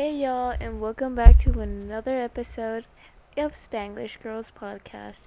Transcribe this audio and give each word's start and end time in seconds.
Hey 0.00 0.16
y'all, 0.16 0.56
and 0.58 0.80
welcome 0.80 1.14
back 1.14 1.38
to 1.40 1.60
another 1.60 2.16
episode 2.16 2.86
of 3.36 3.52
Spanglish 3.52 4.18
Girls 4.18 4.50
Podcast. 4.50 5.26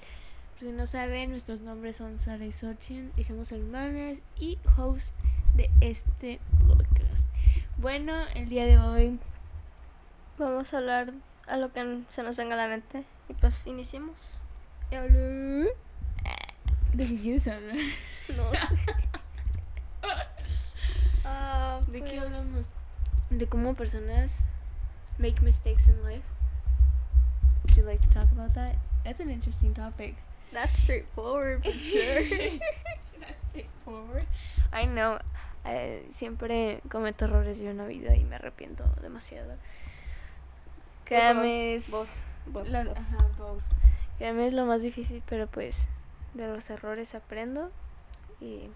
Si 0.59 0.71
no 0.71 0.87
saben, 0.87 1.29
nuestros 1.29 1.61
nombres 1.61 1.97
son 1.97 2.17
Sara 2.17 2.43
y 2.43 2.51
Sochin 2.51 3.11
y 3.15 3.23
somos 3.23 3.51
hermanas 3.51 4.23
y 4.35 4.57
host 4.75 5.13
de 5.53 5.69
este 5.79 6.39
podcast. 6.65 7.29
Bueno, 7.77 8.25
el 8.33 8.49
día 8.49 8.65
de 8.65 8.79
hoy 8.79 9.19
Vamos 10.39 10.73
a 10.73 10.79
hablar 10.79 11.13
a 11.45 11.57
lo 11.57 11.71
que 11.71 11.99
se 12.09 12.23
nos 12.23 12.35
venga 12.35 12.55
a 12.55 12.57
la 12.57 12.67
mente. 12.67 13.03
Y 13.29 13.33
pues 13.35 13.67
iniciemos. 13.67 14.43
¿De 14.89 15.69
qué 16.97 17.15
quieres 17.21 17.47
hablar? 17.47 17.77
No 18.35 18.51
sé. 18.55 18.75
Ah, 21.25 21.79
¿De 21.89 22.01
qué 22.01 22.17
pues, 22.17 22.23
hablamos? 22.23 22.65
De 23.29 23.45
cómo 23.45 23.75
personas 23.75 24.31
make 25.19 25.41
mistakes 25.41 25.87
in 25.87 26.01
life. 26.03 26.23
Would 27.63 27.77
you 27.77 27.83
like 27.83 28.01
to 28.01 28.09
talk 28.13 28.31
about 28.31 28.53
that? 28.55 28.75
That's 29.03 29.19
an 29.19 29.29
interesting 29.29 29.73
topic. 29.73 30.15
That's 30.51 30.77
straightforward, 30.77 31.63
for 31.63 31.71
sure. 31.71 32.21
That's 33.19 33.41
straightforward. 33.49 34.25
I 34.71 34.85
know. 34.85 35.19
eh, 35.65 36.05
siempre 36.09 36.81
cometo 36.89 37.25
errores 37.25 37.57
yo 37.59 37.69
en 37.69 37.77
la 37.77 37.85
vida 37.87 38.15
y 38.15 38.23
me 38.25 38.35
arrepiento 38.35 38.83
demasiado. 39.01 39.55
Créame, 41.05 41.75
es, 41.75 41.89
Both. 41.91 42.17
Both, 42.47 42.67
la- 42.67 42.83
both. 42.83 42.97
ajá, 42.97 43.17
both. 43.37 43.63
Créame, 44.17 44.47
es 44.47 44.53
lo 44.53 44.65
más 44.65 44.81
difícil, 44.81 45.23
pero 45.27 45.47
pues 45.47 45.87
de 46.33 46.47
los 46.47 46.69
errores 46.69 47.15
aprendo 47.15 47.71
y 48.41 48.69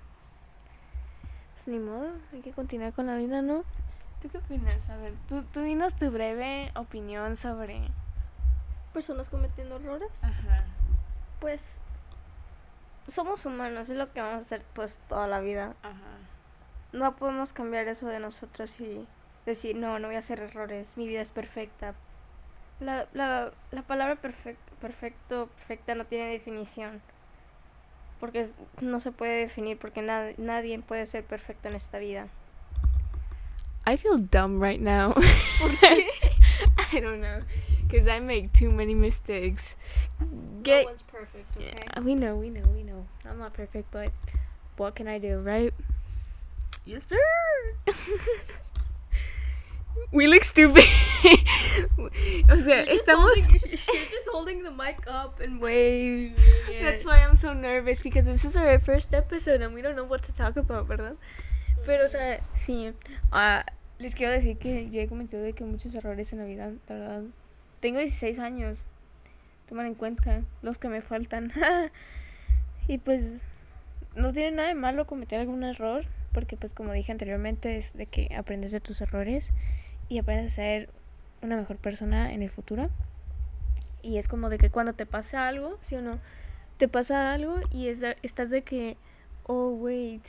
pues 1.56 1.68
ni 1.68 1.80
modo, 1.80 2.10
hay 2.34 2.42
que 2.42 2.52
continuar 2.52 2.94
con 2.94 3.08
la 3.08 3.16
vida, 3.18 3.42
¿no? 3.42 3.64
¿Tú 4.28 4.32
qué 4.32 4.38
opinas? 4.40 4.90
A 4.90 4.98
ver, 4.98 5.14
tú, 5.30 5.44
tú 5.44 5.62
dinos 5.62 5.96
tu 5.96 6.12
breve 6.12 6.72
opinión 6.76 7.38
sobre... 7.38 7.82
Personas 8.94 9.30
cometiendo 9.30 9.78
errores. 9.78 10.24
Ajá. 10.24 10.66
Pues 11.40 11.80
somos 13.08 13.46
humanos, 13.46 13.90
es 13.90 13.98
lo 13.98 14.12
que 14.12 14.20
vamos 14.20 14.36
a 14.36 14.40
hacer 14.40 14.66
pues 14.74 15.00
toda 15.08 15.28
la 15.28 15.40
vida. 15.40 15.76
Ajá. 15.82 16.18
No 16.92 17.16
podemos 17.16 17.54
cambiar 17.54 17.88
eso 17.88 18.08
de 18.08 18.20
nosotros 18.20 18.80
y 18.82 19.08
decir, 19.46 19.78
no, 19.78 19.98
no 20.00 20.08
voy 20.08 20.18
a 20.18 20.20
hacer 20.20 20.42
errores, 20.42 20.98
mi 20.98 21.08
vida 21.08 21.22
es 21.22 21.32
perfecta. 21.32 21.94
La, 22.82 23.08
la, 23.14 23.52
la 23.72 23.82
palabra 23.84 24.22
perfec- 24.22 24.58
perfecto, 24.82 25.48
perfecta 25.56 25.96
no 25.96 26.06
tiene 26.06 26.26
definición. 26.26 27.02
Porque 28.20 28.50
no 28.82 29.00
se 29.00 29.12
puede 29.12 29.40
definir, 29.40 29.78
porque 29.80 30.02
nad- 30.02 30.36
nadie 30.38 30.78
puede 30.80 31.06
ser 31.06 31.24
perfecto 31.24 31.70
en 31.70 31.76
esta 31.76 32.00
vida. 32.00 32.28
I 33.88 33.96
feel 33.96 34.18
dumb 34.18 34.60
right 34.60 34.82
now. 34.82 35.14
I 35.16 36.10
don't 36.92 37.22
know. 37.22 37.40
Because 37.88 38.06
I 38.06 38.20
make 38.20 38.52
too 38.52 38.70
many 38.70 38.94
mistakes. 38.94 39.78
Get, 40.62 40.84
one's 40.84 41.04
perfect, 41.04 41.46
Yeah, 41.58 42.02
we 42.02 42.14
know, 42.14 42.36
we 42.36 42.50
know, 42.50 42.68
we 42.76 42.84
know. 42.84 43.06
I'm 43.24 43.40
not 43.40 43.54
perfect, 43.54 43.90
but 43.92 44.12
what 44.76 44.96
can 44.96 45.08
I 45.08 45.20
do, 45.20 45.40
right? 45.40 45.74
Yes, 46.84 47.04
sir. 47.08 47.16
we 50.12 50.28
look 50.28 50.44
stupid. 50.44 50.84
o 52.50 52.60
sea, 52.60 52.84
estamos. 52.92 53.38
you're 53.64 54.12
just 54.12 54.28
holding 54.34 54.64
the 54.64 54.72
mic 54.72 55.00
up 55.08 55.40
and 55.40 55.62
waving 55.62 56.36
That's 56.82 57.06
why 57.06 57.20
I'm 57.20 57.38
so 57.38 57.54
nervous 57.54 58.02
because 58.02 58.26
this 58.26 58.44
is 58.44 58.58
our 58.58 58.80
first 58.80 59.14
episode 59.14 59.62
and 59.62 59.74
we 59.74 59.82
don't 59.82 59.96
know 59.96 60.04
what 60.04 60.24
to 60.24 60.34
talk 60.34 60.58
about, 60.58 60.90
¿verdad? 60.90 61.16
Pero, 61.86 62.04
o 62.04 62.10
sea, 62.10 62.42
sí. 62.54 62.94
ah, 63.32 63.64
les 64.00 64.14
quiero 64.16 64.32
decir 64.32 64.58
que 64.58 64.90
yo 64.90 65.02
he 65.02 65.08
cometido 65.08 65.42
de 65.42 65.54
que 65.54 65.64
muchos 65.64 65.94
errores 65.96 66.32
en 66.34 66.40
la 66.40 66.46
vida, 66.46 66.72
la 66.88 66.96
verdad. 66.96 67.24
Tengo 67.80 68.00
16 68.00 68.40
años. 68.40 68.86
Toman 69.68 69.88
en 69.88 69.96
cuenta 69.96 70.44
los 70.62 70.78
que 70.78 70.88
me 70.88 71.02
faltan. 71.02 71.52
y 72.88 73.00
pues, 73.00 73.44
no 74.16 74.34
tiene 74.34 74.52
nada 74.52 74.68
de 74.70 74.76
malo 74.76 75.08
cometer 75.08 75.40
algún 75.40 75.64
error, 75.64 76.06
porque 76.32 76.58
pues 76.58 76.74
como 76.74 76.94
dije 76.94 77.12
anteriormente, 77.12 77.78
es 77.78 77.94
de 77.94 78.06
que 78.06 78.34
aprendes 78.36 78.72
de 78.72 78.80
tus 78.80 79.02
errores 79.02 79.52
y 80.10 80.20
aprendes 80.20 80.54
a 80.54 80.56
ser 80.56 80.90
una 81.42 81.56
mejor 81.56 81.78
persona 81.78 82.34
en 82.34 82.44
el 82.44 82.50
futuro. 82.50 82.90
Y 84.02 84.18
es 84.18 84.28
como 84.28 84.50
de 84.50 84.58
que 84.58 84.70
cuando 84.70 84.94
te 84.94 85.06
pasa 85.06 85.48
algo, 85.48 85.78
¿sí 85.82 85.96
o 85.96 86.02
no? 86.02 86.20
Te 86.78 86.88
pasa 86.88 87.34
algo 87.34 87.60
y 87.72 87.88
es 87.88 88.04
estás 88.22 88.52
de 88.52 88.62
que, 88.62 88.98
oh, 89.44 89.70
wait, 89.70 90.24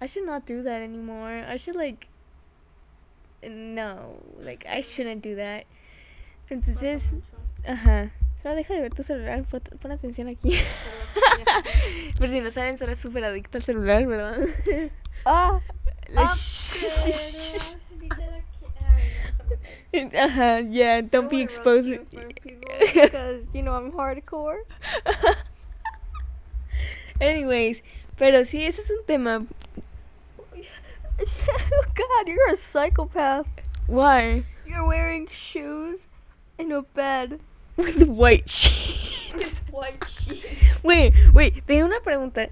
I 0.00 0.06
should 0.06 0.26
not 0.26 0.48
do 0.48 0.62
that 0.64 0.82
anymore. 0.82 1.44
I 1.46 1.58
should 1.58 1.76
like, 1.76 2.08
no, 3.42 4.22
like, 4.38 4.66
I 4.66 4.82
shouldn't 4.82 5.22
do 5.22 5.36
that. 5.36 5.66
Entonces, 6.48 7.14
ajá. 7.64 8.10
Sara, 8.42 8.54
deja 8.54 8.74
de 8.74 8.80
ver 8.80 8.94
tu 8.94 9.02
celular, 9.02 9.44
pon, 9.44 9.92
atención 9.92 10.28
aquí. 10.28 10.50
Por 12.18 12.28
si 12.28 12.40
no 12.40 12.50
saben, 12.50 12.78
Sara 12.78 12.92
es 12.92 12.98
súper 12.98 13.24
adicta 13.24 13.58
al 13.58 13.64
celular, 13.64 14.06
¿verdad? 14.06 14.38
Ah, 15.26 15.60
ah, 16.16 16.34
Ajá, 19.92 20.60
yeah, 20.60 21.02
don't 21.02 21.28
be 21.28 21.42
exposed. 21.42 21.90
because 22.78 23.54
you 23.54 23.62
know 23.62 23.74
I'm 23.74 23.92
hardcore. 23.92 24.60
Anyways, 27.20 27.82
pero 28.16 28.44
sí, 28.44 28.64
ese 28.64 28.80
es 28.80 28.90
un 28.90 29.04
tema. 29.04 29.44
Oh 31.22 31.84
God, 31.94 32.28
you're 32.28 32.50
a 32.50 32.56
psychopath. 32.56 33.46
Why? 33.86 34.44
You're 34.66 34.86
wearing 34.86 35.26
shoes 35.28 36.08
in 36.58 36.72
a 36.72 36.82
bed. 36.82 37.40
With 37.76 38.02
white 38.08 38.48
sheets. 38.48 39.62
White 39.70 40.04
sheets. 40.04 40.80
Wait, 40.84 41.12
wait, 41.34 41.66
tengo 41.66 41.86
una 41.86 42.00
pregunta. 42.00 42.48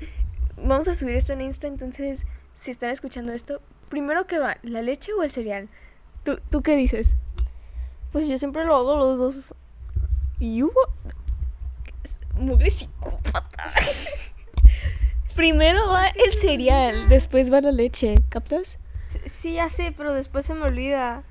Vamos 0.57 0.89
a 0.89 0.95
subir 0.95 1.17
esto 1.17 1.33
en 1.33 1.41
Insta, 1.41 1.67
entonces, 1.67 2.27
si 2.55 2.71
están 2.71 2.91
escuchando 2.91 3.33
esto, 3.33 3.61
primero 3.89 4.27
que 4.27 4.39
va, 4.39 4.59
¿la 4.63 4.83
leche 4.83 5.13
o 5.13 5.23
el 5.23 5.31
cereal? 5.31 5.69
¿Tú, 6.25 6.39
¿tú 6.51 6.63
qué 6.63 6.77
dices? 6.77 7.15
Pues 8.13 8.29
yo 8.29 8.37
siempre 8.39 8.65
lo 8.65 8.75
hago 8.77 8.97
los 8.97 9.19
dos. 9.19 9.55
You 10.41 10.73
mugre 12.37 12.71
psicópata. 12.71 13.73
Primero 15.39 15.89
va 15.89 16.09
el 16.09 16.35
cereal, 16.41 17.09
después 17.09 17.53
va 17.53 17.61
la 17.61 17.71
leche, 17.71 18.17
¿captas? 18.29 18.77
Sí, 19.25 19.55
ya 19.55 19.69
sé, 19.69 19.95
pero 19.97 20.13
después 20.13 20.45
se 20.45 20.53
me 20.53 20.63
olvida. 20.63 21.23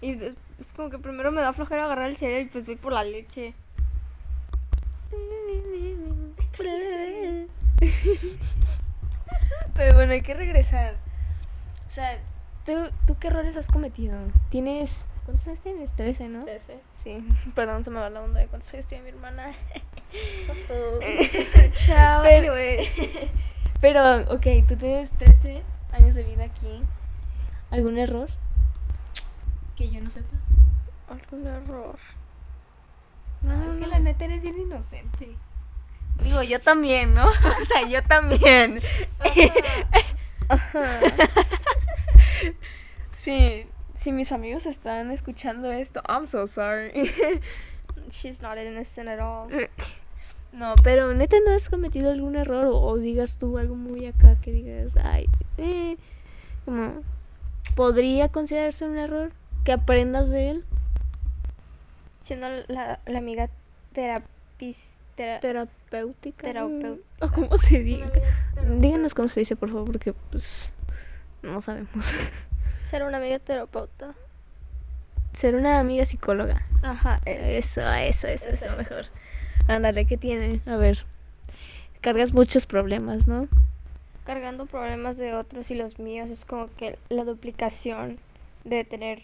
Y 0.00 0.18
es 0.58 0.72
como 0.74 0.90
que 0.90 0.98
primero 0.98 1.30
me 1.30 1.42
da 1.42 1.52
flojera 1.52 1.84
agarrar 1.84 2.10
el 2.10 2.16
cereal 2.16 2.42
y 2.42 2.46
pues 2.46 2.66
voy 2.66 2.74
por 2.74 2.92
la 2.92 3.04
leche. 3.04 3.54
Pero 9.74 9.94
bueno, 9.94 10.12
hay 10.12 10.22
que 10.22 10.34
regresar. 10.34 10.96
O 11.86 11.92
sea, 11.92 12.18
¿tú, 12.64 12.72
¿tú 13.06 13.16
qué 13.20 13.28
errores 13.28 13.56
has 13.56 13.68
cometido? 13.68 14.18
Tienes... 14.50 15.04
¿Cuántos 15.26 15.46
años 15.48 15.60
tienes? 15.60 15.92
13, 15.96 16.28
¿no? 16.28 16.46
Sí, 17.02 17.26
perdón, 17.54 17.82
se 17.82 17.90
me 17.90 17.98
va 17.98 18.08
la 18.10 18.22
onda 18.22 18.38
de 18.40 18.46
cuántos 18.46 18.72
años 18.72 18.86
tiene 18.86 19.02
mi 19.04 19.10
hermana. 19.10 19.50
Chao. 21.86 22.22
Pero- 22.22 22.52
Anyway. 22.52 22.88
Pero, 23.80 24.20
ok, 24.32 24.46
tú 24.66 24.76
tienes 24.76 25.10
13 25.18 25.62
años 25.92 26.14
de 26.14 26.22
vida 26.22 26.44
aquí. 26.44 26.80
¿Algún 27.70 27.98
error? 27.98 28.28
Que 29.76 29.90
yo 29.90 30.00
no 30.00 30.08
sepa. 30.10 30.36
Algún 31.10 31.46
error. 31.46 31.98
No, 33.42 33.68
es 33.70 33.76
que 33.76 33.86
la 33.86 33.98
neta 33.98 34.24
eres 34.24 34.42
bien 34.42 34.58
inocente. 34.60 35.36
Digo, 36.22 36.42
yo 36.42 36.60
también, 36.60 37.14
¿no? 37.14 37.26
o 37.28 37.64
sea, 37.68 37.86
yo 37.86 38.02
también. 38.04 38.80
Ajá. 40.48 41.00
sí, 43.10 43.66
si 43.96 44.12
mis 44.12 44.30
amigos 44.30 44.66
están 44.66 45.10
escuchando 45.10 45.72
esto, 45.72 46.00
I'm 46.08 46.26
so 46.26 46.46
sorry. 46.46 46.92
She's 48.10 48.40
not 48.42 48.58
innocent 48.58 49.08
at 49.08 49.18
all. 49.20 49.48
no, 50.52 50.74
pero 50.84 51.12
neta 51.14 51.36
no 51.44 51.52
has 51.52 51.68
cometido 51.68 52.10
algún 52.12 52.36
error 52.36 52.66
o, 52.66 52.78
o 52.80 52.96
digas 52.98 53.38
tú 53.38 53.58
algo 53.58 53.74
muy 53.74 54.06
acá 54.06 54.36
que 54.42 54.52
digas, 54.52 54.92
ay, 55.02 55.26
eh, 55.58 55.96
como, 56.64 57.02
¿podría 57.74 58.28
considerarse 58.28 58.84
un 58.84 58.96
error? 58.98 59.32
Que 59.64 59.72
aprendas 59.72 60.28
de 60.28 60.50
él. 60.50 60.64
Siendo 62.20 62.48
la, 62.68 63.00
la 63.06 63.18
amiga 63.18 63.48
terapista. 63.92 64.94
Terapéutica. 65.40 66.46
Terapeu- 66.52 67.00
¿O 67.22 67.32
cómo 67.32 67.56
se 67.56 67.78
diga? 67.80 68.12
Díganos 68.78 69.14
cómo 69.14 69.28
se 69.28 69.40
dice, 69.40 69.56
por 69.56 69.70
favor, 69.70 69.86
porque 69.86 70.12
pues 70.12 70.70
no 71.42 71.60
sabemos. 71.60 71.88
Ser 72.88 73.02
una 73.02 73.16
amiga 73.18 73.38
terapeuta. 73.38 74.14
Ser 75.32 75.54
una 75.54 75.78
amiga 75.80 76.04
psicóloga. 76.06 76.64
Ajá. 76.82 77.20
es- 77.24 77.66
Eso, 77.66 77.80
eso, 77.92 78.28
eso, 78.28 78.48
Eso, 78.48 78.48
eso, 78.48 78.66
eso. 78.66 78.76
mejor. 78.76 79.04
Ándale, 79.68 80.06
¿qué 80.06 80.16
tiene? 80.16 80.60
A 80.66 80.76
ver. 80.76 81.04
Cargas 82.00 82.32
muchos 82.32 82.66
problemas, 82.66 83.26
¿no? 83.26 83.48
Cargando 84.24 84.66
problemas 84.66 85.16
de 85.18 85.34
otros 85.34 85.70
y 85.70 85.74
los 85.74 85.98
míos 85.98 86.30
es 86.30 86.44
como 86.44 86.68
que 86.76 86.98
la 87.08 87.24
duplicación 87.24 88.18
de 88.64 88.84
tener 88.84 89.20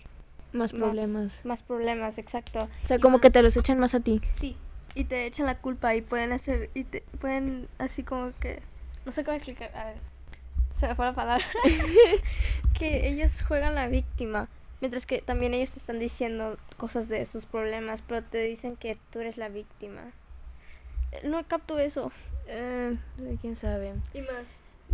Más 0.52 0.72
problemas. 0.72 1.40
Más 1.44 1.62
problemas, 1.62 2.18
exacto. 2.18 2.68
O 2.82 2.86
sea, 2.86 2.98
como 2.98 3.20
que 3.20 3.30
te 3.30 3.42
los 3.42 3.56
echan 3.56 3.78
más 3.78 3.94
a 3.94 4.00
ti. 4.00 4.20
Sí, 4.32 4.56
y 4.94 5.04
te 5.04 5.26
echan 5.26 5.46
la 5.46 5.56
culpa 5.58 5.94
y 5.94 6.02
pueden 6.02 6.32
hacer, 6.32 6.70
y 6.74 6.84
te 6.84 7.02
pueden 7.20 7.68
así 7.78 8.02
como 8.02 8.32
que, 8.40 8.60
no 9.06 9.12
sé 9.12 9.24
cómo 9.24 9.36
explicar, 9.36 9.70
a 9.76 9.84
ver, 9.86 9.96
se 10.74 10.88
me 10.88 10.94
fue 10.94 11.06
la 11.06 11.14
palabra, 11.14 11.44
que 12.78 13.08
ellos 13.08 13.42
juegan 13.46 13.74
la 13.74 13.88
víctima, 13.88 14.48
mientras 14.80 15.06
que 15.06 15.20
también 15.22 15.54
ellos 15.54 15.72
te 15.72 15.78
están 15.78 15.98
diciendo 15.98 16.56
cosas 16.76 17.08
de 17.08 17.24
sus 17.26 17.46
problemas, 17.46 18.02
pero 18.06 18.22
te 18.22 18.38
dicen 18.42 18.76
que 18.76 18.98
tú 19.10 19.20
eres 19.20 19.36
la 19.36 19.48
víctima. 19.48 20.00
Eh, 21.12 21.20
No 21.28 21.42
capto 21.46 21.78
eso. 21.78 22.10
Eh, 22.46 22.96
quién 23.40 23.54
sabe. 23.54 23.94
Y 24.14 24.20
más. 24.22 24.46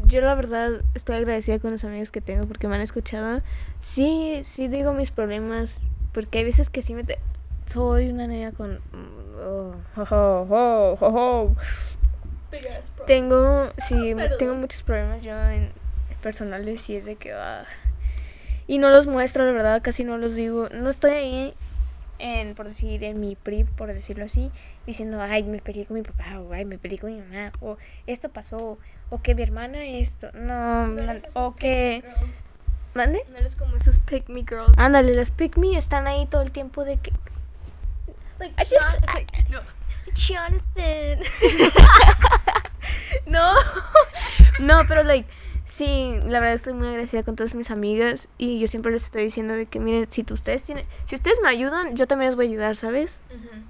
Yo 0.07 0.21
la 0.21 0.35
verdad 0.35 0.83
estoy 0.95 1.17
agradecida 1.17 1.59
con 1.59 1.73
los 1.73 1.83
amigos 1.85 2.11
que 2.13 2.21
tengo 2.21 2.47
porque 2.47 2.69
me 2.69 2.77
han 2.77 2.81
escuchado. 2.83 3.43
Sí, 3.81 4.39
sí 4.43 4.69
digo 4.69 4.93
mis 4.93 5.11
problemas, 5.11 5.81
porque 6.13 6.39
hay 6.39 6.45
veces 6.45 6.71
que 6.71 6.83
sí 6.83 6.95
me... 6.95 7.05
te- 7.05 7.19
Soy 7.67 8.09
una 8.11 8.27
niña 8.27 8.53
con... 8.53 8.81
oh, 9.41 9.75
oh, 9.97 10.07
oh, 10.11 10.47
oh, 10.51 10.97
oh. 11.01 11.57
Tengo, 13.07 13.71
sí, 13.79 14.15
Perdón. 14.15 14.39
tengo 14.39 14.55
muchos 14.55 14.83
problemas 14.83 15.23
yo 15.23 15.39
en 15.51 15.73
personales 16.23 16.89
y 16.91 16.97
es 16.97 17.05
de 17.07 17.17
que... 17.17 17.33
ah, 17.33 17.65
y 18.67 18.79
no 18.79 18.91
los 18.91 19.07
muestro, 19.07 19.47
la 19.47 19.53
verdad, 19.53 19.81
casi 19.83 20.05
no 20.05 20.19
los 20.19 20.35
digo. 20.35 20.69
No 20.71 20.91
estoy 20.91 21.13
ahí 21.13 21.55
en, 22.19 22.55
por 22.55 22.67
decir, 22.67 23.03
en 23.05 23.19
mi 23.21 23.35
PRI, 23.37 23.65
por 23.65 23.93
decirlo 23.93 24.25
así, 24.25 24.51
diciendo, 24.87 25.23
ay, 25.23 25.45
me 25.45 25.61
peleé 25.61 25.87
con 25.87 25.95
mi 25.97 26.03
papá, 26.03 26.39
o 26.41 26.53
ay, 26.53 26.65
me 26.65 26.77
peleé 26.79 26.99
con 26.99 27.15
mi 27.15 27.21
mamá, 27.23 27.53
o 27.61 27.79
esto 28.07 28.29
pasó, 28.29 28.79
o 29.11 29.23
que 29.23 29.35
mi 29.35 29.43
hermana 29.43 29.85
esto, 29.85 30.31
no, 30.35 30.87
man- 30.89 31.23
o 31.35 31.55
que... 31.57 32.05
¿Mande? 32.95 33.23
No 33.31 33.37
eres 33.39 33.55
como 33.57 33.77
esos 33.77 34.01
pick 34.01 34.29
me 34.29 34.41
girls. 34.41 34.77
Ándale, 34.77 35.15
las 35.15 35.31
pick 35.31 35.57
me 35.57 35.77
están 35.79 36.07
ahí 36.07 36.27
todo 36.27 36.43
el 36.43 36.51
tiempo 36.51 36.85
de 36.85 36.97
que... 36.99 37.13
Like, 38.41 38.55
I 38.61 38.65
just- 38.67 38.97
Jon- 38.99 39.15
like, 39.15 39.45
no. 39.51 39.61
Jonathan. 40.15 41.21
No, 44.69 44.83
no, 44.83 44.87
pero 44.87 45.03
like, 45.03 45.27
sí, 45.65 46.21
la 46.27 46.41
verdad 46.41 46.53
estoy 46.53 46.75
muy 46.75 46.89
agradecida 46.89 47.23
con 47.23 47.37
todas 47.37 47.55
mis 47.55 47.71
amigas 47.71 48.29
y 48.37 48.61
yo 48.61 48.67
siempre 48.67 48.93
les 48.93 49.05
estoy 49.05 49.25
diciendo 49.25 49.55
de 49.55 49.65
que 49.65 49.81
miren, 49.81 50.07
si 50.13 50.27
ustedes 50.31 50.63
tienen, 50.63 50.85
si 51.07 51.15
ustedes 51.15 51.39
me 51.43 51.49
ayudan, 51.49 51.97
yo 51.97 52.07
también 52.07 52.29
les 52.29 52.37
voy 52.37 52.45
a 52.45 52.51
ayudar, 52.51 52.77
¿sabes? 52.77 53.23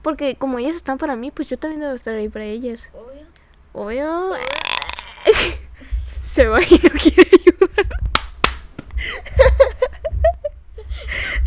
Porque 0.03 0.35
como 0.35 0.59
ellas 0.59 0.75
están 0.75 0.99
para 0.99 1.15
mí, 1.15 1.31
pues 1.31 1.49
yo 1.49 1.57
también 1.57 1.83
debo 1.83 1.93
estar 1.93 2.17
ahí 2.17 2.29
para 2.29 2.47
ellas. 2.47 2.91
Obvio. 2.93 3.27
Obvio. 3.75 4.33
Se 6.21 6.49
va 6.49 6.61
y 6.63 6.81
no 6.83 6.91
quiere 7.01 7.31
ayudar. 7.47 7.87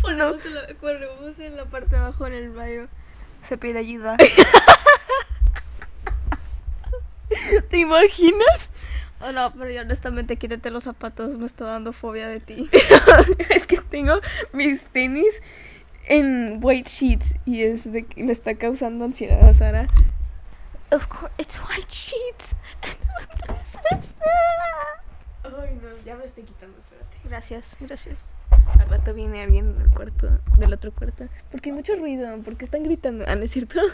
Ponemos, 0.00 0.46
en 0.46 0.54
la, 0.54 0.66
ponemos 0.80 1.38
en 1.38 1.56
la 1.58 1.66
parte 1.66 1.90
de 1.90 1.96
abajo 1.98 2.26
en 2.26 2.32
el 2.32 2.48
bio. 2.48 2.88
Se 3.42 3.58
pide 3.58 3.80
ayuda. 3.80 4.16
¿Te 7.68 7.76
imaginas? 7.78 8.71
Oh, 9.20 9.32
no, 9.32 9.52
pero 9.52 9.70
yo 9.70 9.82
honestamente 9.82 10.36
quítate 10.36 10.70
los 10.70 10.84
zapatos, 10.84 11.38
me 11.38 11.46
está 11.46 11.64
dando 11.64 11.92
fobia 11.92 12.26
de 12.28 12.40
ti. 12.40 12.68
es 13.50 13.66
que 13.66 13.78
tengo 13.78 14.20
mis 14.52 14.86
tenis 14.86 15.40
en 16.06 16.58
white 16.60 16.90
sheets 16.90 17.34
y 17.44 17.62
es 17.62 17.90
de 17.90 18.04
que 18.04 18.24
le 18.24 18.32
está 18.32 18.54
causando 18.54 19.04
ansiedad 19.04 19.42
a 19.46 19.54
Sara. 19.54 19.88
Of 20.90 21.06
course, 21.06 21.32
it's 21.38 21.58
white 21.58 21.88
sheets. 21.88 22.56
Ay, 25.44 25.78
no, 25.82 25.88
ya 26.04 26.16
me 26.16 26.24
estoy 26.24 26.44
quitando, 26.44 26.76
espérate. 26.78 27.16
gracias, 27.24 27.76
gracias. 27.80 28.20
Al 28.78 28.88
rato 28.88 29.14
viene 29.14 29.42
alguien 29.42 29.78
del 29.78 29.88
cuarto, 29.88 30.28
del 30.58 30.72
otro 30.72 30.92
cuarto. 30.92 31.28
Porque 31.50 31.70
hay 31.70 31.74
mucho 31.74 31.94
ruido, 31.96 32.36
porque 32.44 32.64
están 32.64 32.82
gritando. 32.82 33.24
Ah, 33.26 33.36
¿no 33.36 33.44
es 33.44 33.52
cierto? 33.52 33.80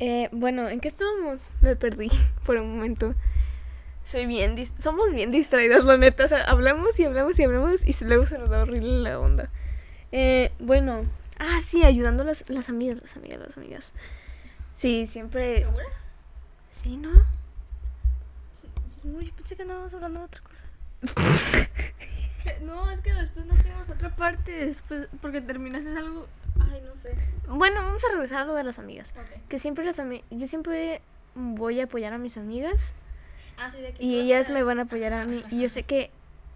Eh, 0.00 0.28
bueno, 0.30 0.68
¿en 0.68 0.78
qué 0.78 0.86
estábamos? 0.86 1.42
Me 1.60 1.74
perdí 1.74 2.08
por 2.46 2.56
un 2.56 2.76
momento. 2.76 3.14
Soy 4.08 4.24
bien, 4.24 4.56
dis- 4.56 4.72
somos 4.80 5.12
bien 5.12 5.30
distraídas, 5.30 5.84
la 5.84 5.98
neta. 5.98 6.24
O 6.24 6.28
sea, 6.28 6.44
hablamos 6.44 6.98
y 6.98 7.04
hablamos 7.04 7.38
y 7.38 7.42
hablamos 7.44 7.84
y 7.84 8.04
luego 8.04 8.24
se 8.24 8.38
nos 8.38 8.48
da 8.48 8.62
horrible 8.62 9.00
la 9.02 9.20
onda. 9.20 9.50
Eh, 10.12 10.50
bueno, 10.60 11.04
ah, 11.38 11.58
sí, 11.60 11.84
ayudando 11.84 12.22
a 12.22 12.26
las, 12.26 12.48
las 12.48 12.70
amigas, 12.70 13.02
las 13.02 13.16
amigas, 13.18 13.38
las 13.40 13.56
amigas. 13.58 13.92
Sí, 14.72 15.06
siempre. 15.06 15.58
¿Segura? 15.58 15.84
Sí, 16.70 16.96
¿no? 16.96 17.10
Yo 19.04 19.32
pensé 19.36 19.56
que 19.56 19.62
andábamos 19.62 19.92
hablando 19.92 20.20
de 20.20 20.24
otra 20.24 20.40
cosa. 20.40 20.66
no, 22.62 22.90
es 22.90 23.00
que 23.00 23.12
después 23.12 23.44
nos 23.44 23.60
fuimos 23.60 23.90
a 23.90 23.92
otra 23.92 24.08
parte, 24.16 24.52
después, 24.66 25.06
porque 25.20 25.42
terminaste 25.42 25.90
algo... 25.98 26.26
Ay, 26.60 26.80
no 26.82 26.96
sé. 26.96 27.14
Bueno, 27.46 27.82
vamos 27.82 28.02
a 28.04 28.08
regresar 28.12 28.42
a 28.42 28.44
lo 28.46 28.54
de 28.54 28.64
las 28.64 28.78
amigas. 28.78 29.12
Ok. 29.18 29.48
Que 29.50 29.58
siempre 29.58 29.84
las 29.84 29.98
ami- 29.98 30.22
yo 30.30 30.46
siempre 30.46 31.02
voy 31.34 31.78
a 31.80 31.84
apoyar 31.84 32.14
a 32.14 32.18
mis 32.18 32.38
amigas. 32.38 32.94
Ah, 33.58 33.70
sí, 33.70 33.80
de 33.80 33.92
que 33.92 34.04
Y 34.04 34.20
ellas 34.20 34.50
me 34.50 34.62
van 34.62 34.78
a 34.78 34.82
apoyar 34.82 35.12
a 35.12 35.24
mí. 35.24 35.42
Y 35.50 35.62
yo 35.62 35.68
sé 35.68 35.82
que, 35.82 36.10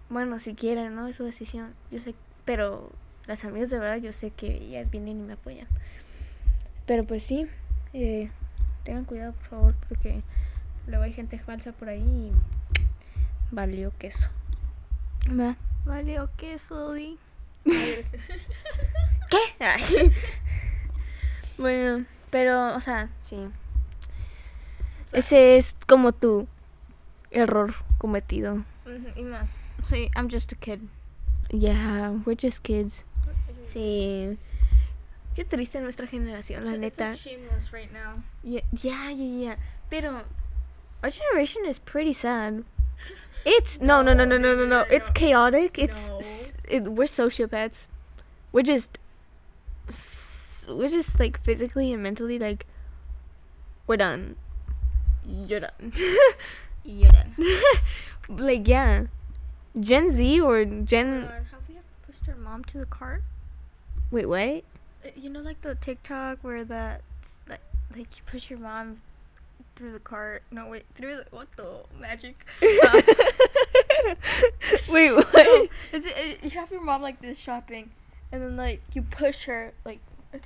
bueno, 0.09 0.39
si 0.39 0.55
quieren, 0.55 0.95
¿no? 0.95 1.07
Es 1.07 1.17
su 1.17 1.25
decisión. 1.25 1.73
Yo 1.91 1.99
sé, 1.99 2.15
pero 2.45 2.91
las 3.25 3.43
amigas 3.45 3.69
de 3.69 3.79
verdad, 3.79 3.97
yo 3.97 4.11
sé 4.11 4.31
que 4.31 4.55
ellas 4.55 4.89
vienen 4.89 5.19
y 5.19 5.23
me 5.23 5.33
apoyan. 5.33 5.67
Pero 6.85 7.05
pues 7.05 7.23
sí, 7.23 7.47
eh, 7.93 8.29
tengan 8.83 9.05
cuidado, 9.05 9.33
por 9.33 9.45
favor, 9.45 9.75
porque 9.87 10.21
luego 10.87 11.03
hay 11.03 11.13
gente 11.13 11.39
falsa 11.39 11.71
por 11.71 11.89
ahí 11.89 12.01
y 12.01 12.31
valió 13.51 13.93
queso. 13.97 14.29
¿Va? 15.29 15.55
Valió 15.85 16.29
queso, 16.37 16.93
di. 16.93 17.17
¿Qué? 17.65 18.03
Ay. 19.59 20.11
bueno, 21.57 22.05
pero, 22.29 22.75
o 22.75 22.81
sea, 22.81 23.09
sí. 23.21 23.47
Ese 25.13 25.57
es 25.57 25.77
como 25.87 26.11
tu 26.11 26.47
error 27.33 27.73
cometido. 27.99 28.63
Y 29.15 29.23
más. 29.23 29.55
Sí, 29.83 30.09
I'm 30.15 30.27
just 30.29 30.51
a 30.51 30.55
kid. 30.55 30.87
Yeah, 31.51 32.19
we're 32.25 32.35
just 32.35 32.63
kids. 32.63 33.03
Sí. 33.61 34.37
Qué 35.35 35.43
triste 35.45 35.79
nuestra 35.81 36.05
generación, 36.07 36.63
la 36.65 36.77
neta. 36.77 37.13
shameless 37.15 37.71
right 37.73 37.91
now. 37.91 38.21
Yeah, 38.43 38.61
yeah, 38.81 39.09
yeah, 39.09 39.45
yeah. 39.49 39.55
Pero 39.89 40.21
our 41.01 41.09
generation 41.09 41.65
is 41.65 41.79
pretty 41.79 42.13
sad. 42.13 42.63
It's 43.45 43.81
no, 43.81 44.01
no, 44.01 44.13
no, 44.13 44.25
no, 44.25 44.37
no, 44.37 44.55
no, 44.55 44.65
no. 44.65 44.81
It's 44.89 45.09
chaotic. 45.09 45.77
It's 45.79 46.53
it, 46.69 46.83
we're 46.83 47.05
sociopaths. 47.07 47.87
We're 48.51 48.63
just 48.63 48.99
s- 49.89 50.63
we're 50.67 50.89
just 50.89 51.19
like 51.19 51.37
physically 51.39 51.91
and 51.91 52.01
mentally 52.03 52.37
like 52.39 52.65
we're 53.87 53.97
done. 53.97 54.35
You're 55.25 55.61
done. 55.61 55.91
You're 56.83 57.09
done. 57.11 57.35
like 58.29 58.67
yeah, 58.67 59.05
Gen 59.79 60.11
Z 60.11 60.39
or 60.41 60.65
Gen. 60.65 61.21
have 61.23 61.45
we 61.69 61.75
ever 61.75 61.83
pushed 62.05 62.27
our 62.29 62.35
mom 62.35 62.63
to 62.65 62.77
the 62.77 62.85
cart? 62.85 63.23
Wait, 64.11 64.27
what? 64.27 64.63
Uh, 65.05 65.09
You 65.15 65.29
know, 65.29 65.39
like 65.41 65.61
the 65.61 65.75
TikTok 65.75 66.39
where 66.41 66.63
that, 66.65 67.01
like, 67.49 67.61
like 67.95 68.17
you 68.17 68.23
push 68.25 68.49
your 68.49 68.59
mom 68.59 69.01
through 69.75 69.91
the 69.93 69.99
cart. 69.99 70.43
No, 70.51 70.67
wait, 70.67 70.85
through 70.95 71.17
the 71.17 71.25
what 71.31 71.47
the 71.55 71.83
magic? 71.99 72.45
Wait, 74.89 75.11
what? 75.11 75.33
No, 75.33 75.67
is 75.91 76.05
it, 76.05 76.13
it? 76.17 76.43
You 76.43 76.49
have 76.59 76.71
your 76.71 76.81
mom 76.83 77.01
like 77.01 77.21
this 77.21 77.39
shopping, 77.39 77.91
and 78.31 78.41
then 78.41 78.57
like 78.57 78.81
you 78.93 79.01
push 79.01 79.45
her 79.45 79.73
like. 79.85 79.99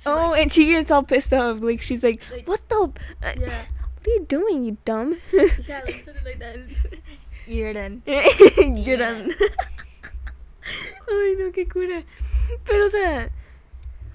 Oh, 0.06 0.30
like, 0.30 0.42
and 0.42 0.52
she 0.52 0.66
gets 0.66 0.90
all 0.90 1.02
pissed 1.02 1.32
off. 1.32 1.60
Like 1.60 1.80
she's 1.82 2.02
like, 2.04 2.20
Like- 2.30 2.46
"What 2.46 2.68
the? 2.68 2.92
uh, 3.22 3.32
yeah, 3.40 3.62
are 4.08 4.14
you 4.14 4.26
doing, 4.26 4.64
you 4.64 4.76
dumb?" 4.84 5.16
yeah, 5.32 5.82
like 5.84 6.04
something 6.04 6.24
like 6.24 6.38
that. 6.38 6.56
You're 7.46 7.72
done. 7.80 8.02
Lloran. 8.04 9.34
Ay, 11.10 11.34
no, 11.38 11.50
qué 11.52 11.66
cura. 11.66 12.04
Pero, 12.64 12.84
o 12.84 12.88
sea, 12.90 13.30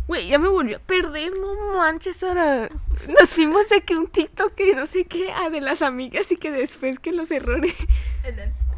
güey, 0.08 0.28
ya 0.28 0.38
me 0.38 0.50
volvió 0.50 0.78
a 0.78 0.80
perder, 0.80 1.32
no 1.40 1.74
manches, 1.74 2.18
Sara. 2.18 2.70
Nos 3.08 3.34
fuimos 3.34 3.68
de 3.70 3.82
que 3.82 3.96
un 3.96 4.06
TikTok 4.08 4.54
que 4.54 4.76
no 4.76 4.86
sé 4.86 5.06
qué, 5.06 5.32
a 5.32 5.50
de 5.50 5.62
las 5.62 5.82
amigas 5.82 6.32
y 6.32 6.38
que 6.38 6.52
después 6.52 7.00
que 7.00 7.12
los 7.12 7.32
errores. 7.32 7.74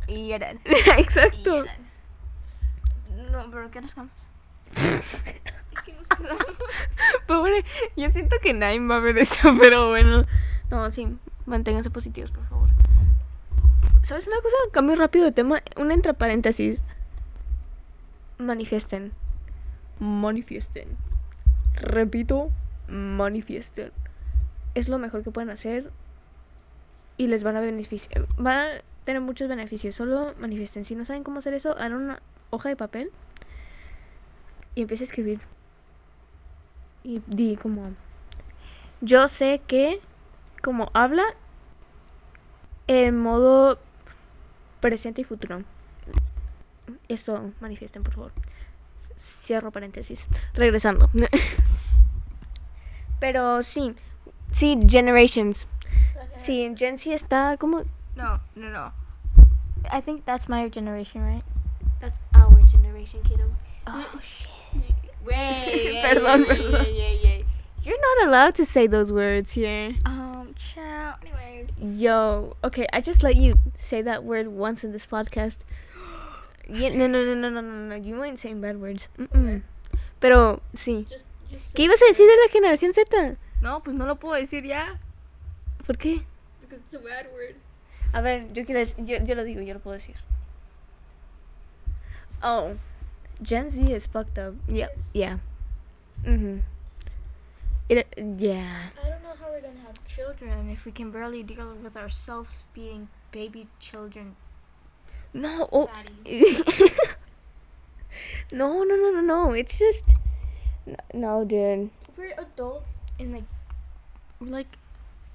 You're 0.08 0.40
done. 0.40 0.62
Exacto. 0.98 1.66
You're 1.66 1.70
done. 1.70 3.32
No, 3.32 3.52
pero 3.52 3.70
¿qué 3.72 3.82
quedamos? 3.82 4.12
Nos 5.98 6.08
quedamos. 6.18 6.46
Pobre, 7.28 7.66
yo 7.98 8.10
siento 8.10 8.38
que 8.42 8.54
nadie 8.54 8.80
va 8.80 8.98
a 8.98 9.00
ver 9.00 9.18
eso, 9.18 9.54
pero 9.60 9.90
bueno. 9.90 10.26
No, 10.72 10.90
sí, 10.92 11.08
manténganse 11.46 11.90
positivos, 11.90 12.32
por 12.32 12.46
favor. 12.48 12.70
¿Sabes 14.04 14.28
una 14.28 14.38
cosa? 14.38 14.56
Cambio 14.72 14.96
rápido 14.96 15.26
de 15.26 15.32
tema. 15.32 15.62
Un 15.78 15.92
entre 15.92 16.14
paréntesis. 16.14 16.82
Manifiesten. 18.38 19.12
Manifiesten. 20.00 20.90
Repito, 21.74 22.52
manifiesten. 22.88 23.92
Es 24.76 24.90
lo 24.90 25.00
mejor 25.00 25.24
que 25.24 25.32
pueden 25.32 25.50
hacer. 25.50 25.92
Y 27.18 27.28
les 27.28 27.44
van 27.44 27.56
a 27.56 27.62
beneficiar. 27.62 28.28
Van 28.38 28.58
a 28.58 28.68
tener 29.06 29.22
muchos 29.22 29.48
beneficios. 29.48 29.96
Solo 29.96 30.36
manifiesten. 30.40 30.86
Si 30.86 30.96
no 30.96 31.06
saben 31.06 31.24
cómo 31.24 31.40
hacer 31.40 31.54
eso, 31.54 31.72
hagan 31.78 31.94
una 31.94 32.22
hoja 32.50 32.70
de 32.70 32.76
papel. 32.76 33.12
y 34.76 34.82
empieza 34.82 35.04
a 35.04 35.08
escribir. 35.08 35.40
Y 37.04 37.22
di 37.28 37.56
como, 37.56 37.92
yo 39.02 39.28
sé 39.28 39.62
que, 39.68 40.02
como 40.66 40.90
habla 40.94 41.24
en 42.88 43.22
modo 43.22 43.78
presente 44.80 45.22
y 45.22 45.24
futuro. 45.24 45.62
Eso 47.08 47.52
manifiesten, 47.60 48.02
por 48.02 48.16
favor. 48.16 48.32
Cierro 49.16 49.72
paréntesis. 49.72 50.28
Regresando. 50.56 51.08
Pero 53.20 53.62
sí, 53.62 53.96
sí, 54.52 54.80
Generations. 54.88 55.68
Sí, 56.40 56.74
Gen 56.76 56.98
Z 56.98 57.14
está 57.14 57.58
como... 57.58 57.84
No, 58.16 58.42
no, 58.56 58.70
no. 58.70 58.92
I 59.92 60.02
think 60.02 60.26
that's 60.26 60.50
my 60.50 60.68
generation, 60.72 61.24
right? 61.24 61.44
That's 62.02 62.20
our 62.34 62.60
generation, 62.72 63.22
kiddo. 63.22 63.52
Oh, 63.86 64.20
shit. 64.20 64.50
Wait, 65.24 66.02
Perdón, 66.04 66.46
perdón. 66.46 66.86
You're 67.86 68.02
not 68.02 68.28
allowed 68.28 68.56
to 68.56 68.66
say 68.66 68.88
those 68.88 69.14
words 69.14 69.54
here. 69.54 69.94
Anyways. 70.04 70.15
Yo, 71.94 72.56
okay, 72.64 72.88
I 72.92 73.02
just 73.02 73.22
let 73.22 73.36
you 73.36 73.54
say 73.78 74.02
that 74.02 74.24
word 74.24 74.48
once 74.48 74.84
in 74.84 74.92
this 74.92 75.06
podcast. 75.06 75.58
Yeah, 76.68 76.90
no, 76.90 77.06
no, 77.06 77.24
no, 77.24 77.36
no, 77.36 77.50
no, 77.52 77.62
no, 77.62 77.90
no. 77.90 77.96
You 77.96 78.24
ain't 78.24 78.40
saying 78.40 78.60
bad 78.60 78.82
words. 78.82 79.08
Mm-mm. 79.20 79.62
Pero 80.20 80.62
sí. 80.74 81.06
Just, 81.08 81.28
just 81.52 81.76
¿Qué 81.76 81.84
ibas 81.84 82.02
a 82.02 82.06
decir 82.06 82.26
de 82.26 82.38
la 82.42 82.50
generación 82.50 82.92
Z? 82.92 83.38
No, 83.62 83.82
pues 83.82 83.96
no 83.96 84.08
lo 84.08 84.16
puedo 84.16 84.34
decir 84.34 84.66
ya. 84.66 85.00
¿Por 85.86 85.96
qué? 86.00 86.26
Because 86.62 86.82
it's 86.84 86.94
a 86.96 86.98
bad 86.98 87.28
word. 87.32 87.56
A 88.14 88.22
ver, 88.22 88.52
yo 88.54 88.66
quiero 88.66 88.82
yo, 88.98 89.24
yo 89.24 89.36
lo 89.36 89.44
digo, 89.44 89.62
yo 89.62 89.76
lo 89.76 89.80
puedo 89.80 89.94
decir. 89.94 90.16
Oh, 92.42 92.74
Gen 93.44 93.70
Z 93.70 93.84
is 93.92 94.08
fucked 94.08 94.40
up. 94.40 94.56
Yep, 94.68 94.98
yeah. 95.14 95.38
Mhm. 96.24 96.64
It 97.88 98.08
yeah. 98.18 98.90
I 99.04 99.10
don't 99.10 99.22
know 99.22 99.36
how 99.40 99.52
we're 99.52 99.62
gonna 99.62 99.80
have 99.86 100.04
children 100.08 100.70
if 100.70 100.86
we 100.86 100.92
can 100.92 101.12
barely 101.12 101.44
deal 101.44 101.76
with 101.76 101.96
ourselves 101.96 102.66
being 102.74 103.10
baby 103.32 103.68
children. 103.80 104.36
No, 105.34 105.70
oh. 105.72 105.90
No, 108.52 108.84
no, 108.84 108.96
no, 108.96 109.12
no, 109.12 109.22
no. 109.22 109.52
It's 109.52 109.78
just 109.78 110.16
no, 111.14 111.46
dude. 111.46 111.90
We're 112.18 112.34
adults 112.38 113.02
and 113.20 113.34
like 113.34 113.44
we're 114.40 114.50
like 114.50 114.78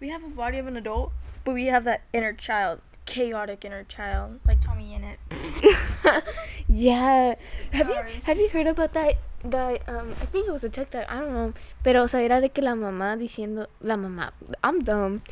we 0.00 0.08
have 0.08 0.24
a 0.24 0.28
body 0.28 0.58
of 0.58 0.66
an 0.66 0.76
adult, 0.76 1.12
but 1.44 1.54
we 1.54 1.66
have 1.66 1.84
that 1.84 2.02
inner 2.12 2.32
child, 2.32 2.80
chaotic 3.04 3.64
inner 3.64 3.84
child, 3.84 4.40
like 4.46 4.64
Tommy 4.64 4.94
in 4.94 5.04
it. 5.04 5.18
yeah. 6.70 7.34
Have 7.72 7.88
you 7.88 8.00
have 8.24 8.38
you 8.38 8.48
heard 8.48 8.66
about 8.66 8.92
that? 8.94 9.18
That 9.44 9.88
um, 9.88 10.12
I 10.20 10.26
think 10.26 10.46
it 10.46 10.52
was 10.52 10.64
a 10.64 10.68
TikTok. 10.68 11.06
I 11.08 11.18
don't 11.18 11.32
know. 11.32 11.52
Pero 11.82 12.04
o 12.04 12.08
sea, 12.08 12.22
era 12.22 12.40
de 12.40 12.50
que 12.50 12.62
la 12.62 12.74
mamá 12.74 13.16
diciendo 13.16 13.68
la 13.80 13.96
mamá, 13.96 14.32
I'm 14.62 14.80
dumb, 14.80 15.22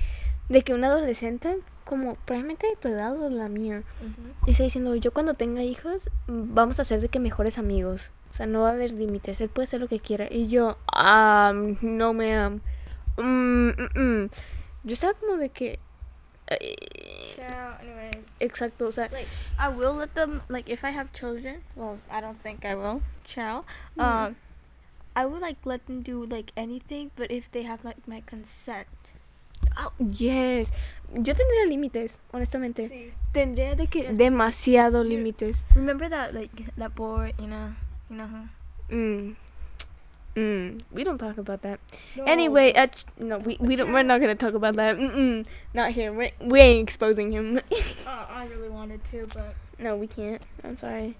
de 0.48 0.62
que 0.62 0.74
una 0.74 0.88
adolescente 0.88 1.60
como 1.84 2.16
probablemente 2.26 2.66
de 2.66 2.76
tu 2.76 2.88
edad 2.88 3.18
o 3.18 3.30
la 3.30 3.48
mía 3.48 3.82
está 4.46 4.62
diciendo 4.62 4.94
yo 4.94 5.10
cuando 5.10 5.32
tenga 5.32 5.62
hijos 5.62 6.10
vamos 6.26 6.78
a 6.80 6.84
ser 6.84 7.00
de 7.00 7.08
que 7.08 7.18
mejores 7.18 7.58
amigos. 7.58 8.10
O 8.30 8.34
sea, 8.34 8.46
no 8.46 8.62
va 8.62 8.70
a 8.70 8.72
haber 8.72 8.92
límites. 8.92 9.40
Él 9.40 9.48
puede 9.48 9.64
hacer 9.64 9.80
lo 9.80 9.88
que 9.88 10.00
quiera. 10.00 10.28
Y 10.30 10.48
yo, 10.48 10.76
um, 10.94 11.76
no, 11.80 12.12
ma'am. 12.12 12.60
Mm, 13.16 13.70
mm, 13.70 13.98
mm. 13.98 14.30
Yo 14.84 14.92
estaba 14.92 15.14
como 15.14 15.38
de 15.38 15.48
que. 15.48 15.78
Ciao. 17.34 17.76
Anyways, 17.80 18.27
exacto, 18.40 18.86
o 18.88 18.92
sea. 18.92 19.08
like 19.12 19.26
I 19.58 19.68
will 19.68 19.94
let 19.94 20.14
them 20.14 20.42
like 20.48 20.68
if 20.68 20.84
I 20.84 20.90
have 20.90 21.12
children. 21.12 21.62
Well, 21.76 21.98
I 22.10 22.20
don't 22.20 22.40
think 22.42 22.64
I 22.64 22.74
will. 22.74 23.02
Ciao. 23.24 23.64
Um, 23.98 24.36
I 25.16 25.26
would 25.26 25.40
like 25.40 25.58
let 25.64 25.86
them 25.86 26.00
do 26.02 26.24
like 26.24 26.52
anything, 26.56 27.10
but 27.16 27.30
if 27.30 27.50
they 27.50 27.64
have 27.64 27.84
like 27.84 28.06
my 28.06 28.22
consent. 28.26 28.86
Oh, 29.76 29.92
yes. 29.98 30.70
Yo 31.12 31.34
tendría 31.34 31.66
límites, 31.66 32.18
honestamente. 32.32 32.88
See, 32.88 33.12
Tendría 33.32 33.74
de 33.76 33.86
que 33.86 34.02
Yes. 34.02 34.16
demasiado 34.16 35.04
límites. 35.04 35.62
remember 35.74 36.08
that 36.08 36.32
like 36.34 36.50
that 36.76 36.94
boy, 36.94 37.32
you 37.38 37.46
know, 37.46 37.74
you 38.08 38.16
know 38.16 38.26
who. 38.26 38.48
Mm. 38.94 39.36
Mm. 40.36 40.82
We 40.92 41.02
don't 41.04 41.18
talk 41.18 41.38
about 41.38 41.62
that. 41.62 41.80
Anyway, 42.26 42.72
uh, 42.72 42.86
no, 43.18 43.38
we, 43.38 43.56
we 43.60 43.74
don't. 43.74 43.92
We're 43.92 44.02
not 44.02 44.20
gonna 44.20 44.36
talk 44.36 44.54
about 44.54 44.76
that. 44.76 44.96
Mm-mm. 44.96 45.44
Not 45.74 45.92
here. 45.92 46.12
We 46.12 46.32
we 46.40 46.60
ain't 46.60 46.88
exposing 46.88 47.32
him. 47.32 47.60
Uh, 48.06 48.26
I 48.30 48.46
really 48.46 48.68
wanted 48.70 49.04
to, 49.04 49.28
but 49.34 49.54
no, 49.78 49.96
we 49.96 50.06
can't. 50.06 50.40
I'm 50.64 50.76
sorry. 50.76 51.16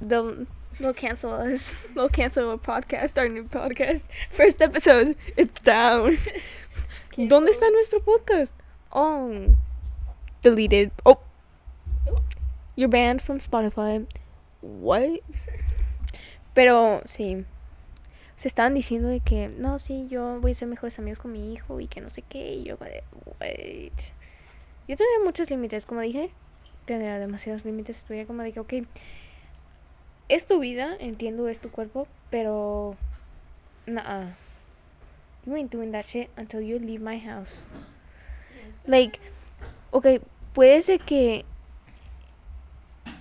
They'll 0.00 0.46
they'll 0.80 0.94
cancel 0.94 1.32
us. 1.32 1.88
They'll 1.94 2.08
cancel 2.08 2.50
our 2.50 2.56
podcast, 2.56 3.18
our 3.18 3.28
new 3.28 3.44
podcast. 3.44 4.04
First 4.30 4.62
episode, 4.62 5.16
it's 5.36 5.60
down. 5.60 6.18
¿Dónde 7.18 7.50
está 7.50 7.70
nuestro 7.70 8.00
podcast? 8.00 8.52
Oh, 8.92 9.54
deleted. 10.42 10.92
Oh, 11.04 11.20
you're 12.76 12.88
banned 12.88 13.20
from 13.20 13.40
Spotify. 13.40 14.06
What? 14.60 15.20
Pero 16.54 17.02
sí. 17.06 17.44
Se 18.42 18.48
estaban 18.48 18.74
diciendo 18.74 19.06
de 19.06 19.20
que, 19.20 19.50
no, 19.56 19.78
sí, 19.78 20.08
yo 20.10 20.40
voy 20.40 20.50
a 20.50 20.54
ser 20.56 20.66
mejores 20.66 20.98
amigos 20.98 21.20
con 21.20 21.30
mi 21.30 21.52
hijo 21.52 21.78
y 21.78 21.86
que 21.86 22.00
no 22.00 22.10
sé 22.10 22.22
qué. 22.22 22.54
Y 22.54 22.64
yo, 22.64 22.76
wait. 23.40 23.92
Yo 24.88 24.96
tendría 24.96 25.24
muchos 25.24 25.48
límites, 25.48 25.86
como 25.86 26.00
dije. 26.00 26.28
Tendría 26.84 27.20
demasiados 27.20 27.64
límites. 27.64 27.98
Estuviera 27.98 28.26
como 28.26 28.42
que, 28.42 28.58
ok, 28.58 28.72
es 30.28 30.44
tu 30.48 30.58
vida, 30.58 30.96
entiendo, 30.98 31.46
es 31.46 31.60
tu 31.60 31.70
cuerpo, 31.70 32.08
pero. 32.30 32.96
Nah. 33.86 34.30
You 35.46 35.54
ain't 35.54 35.70
doing 35.70 35.92
that 35.92 36.04
shit 36.04 36.28
until 36.36 36.62
you 36.62 36.80
leave 36.80 37.00
my 37.00 37.20
house. 37.20 37.64
Like, 38.86 39.20
ok, 39.92 40.20
puede 40.52 40.82
ser 40.82 40.98
que 40.98 41.44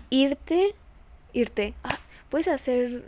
irte, 0.10 0.74
irte, 1.32 1.76
ah, 1.84 2.00
puedes 2.32 2.48
hacer... 2.48 3.08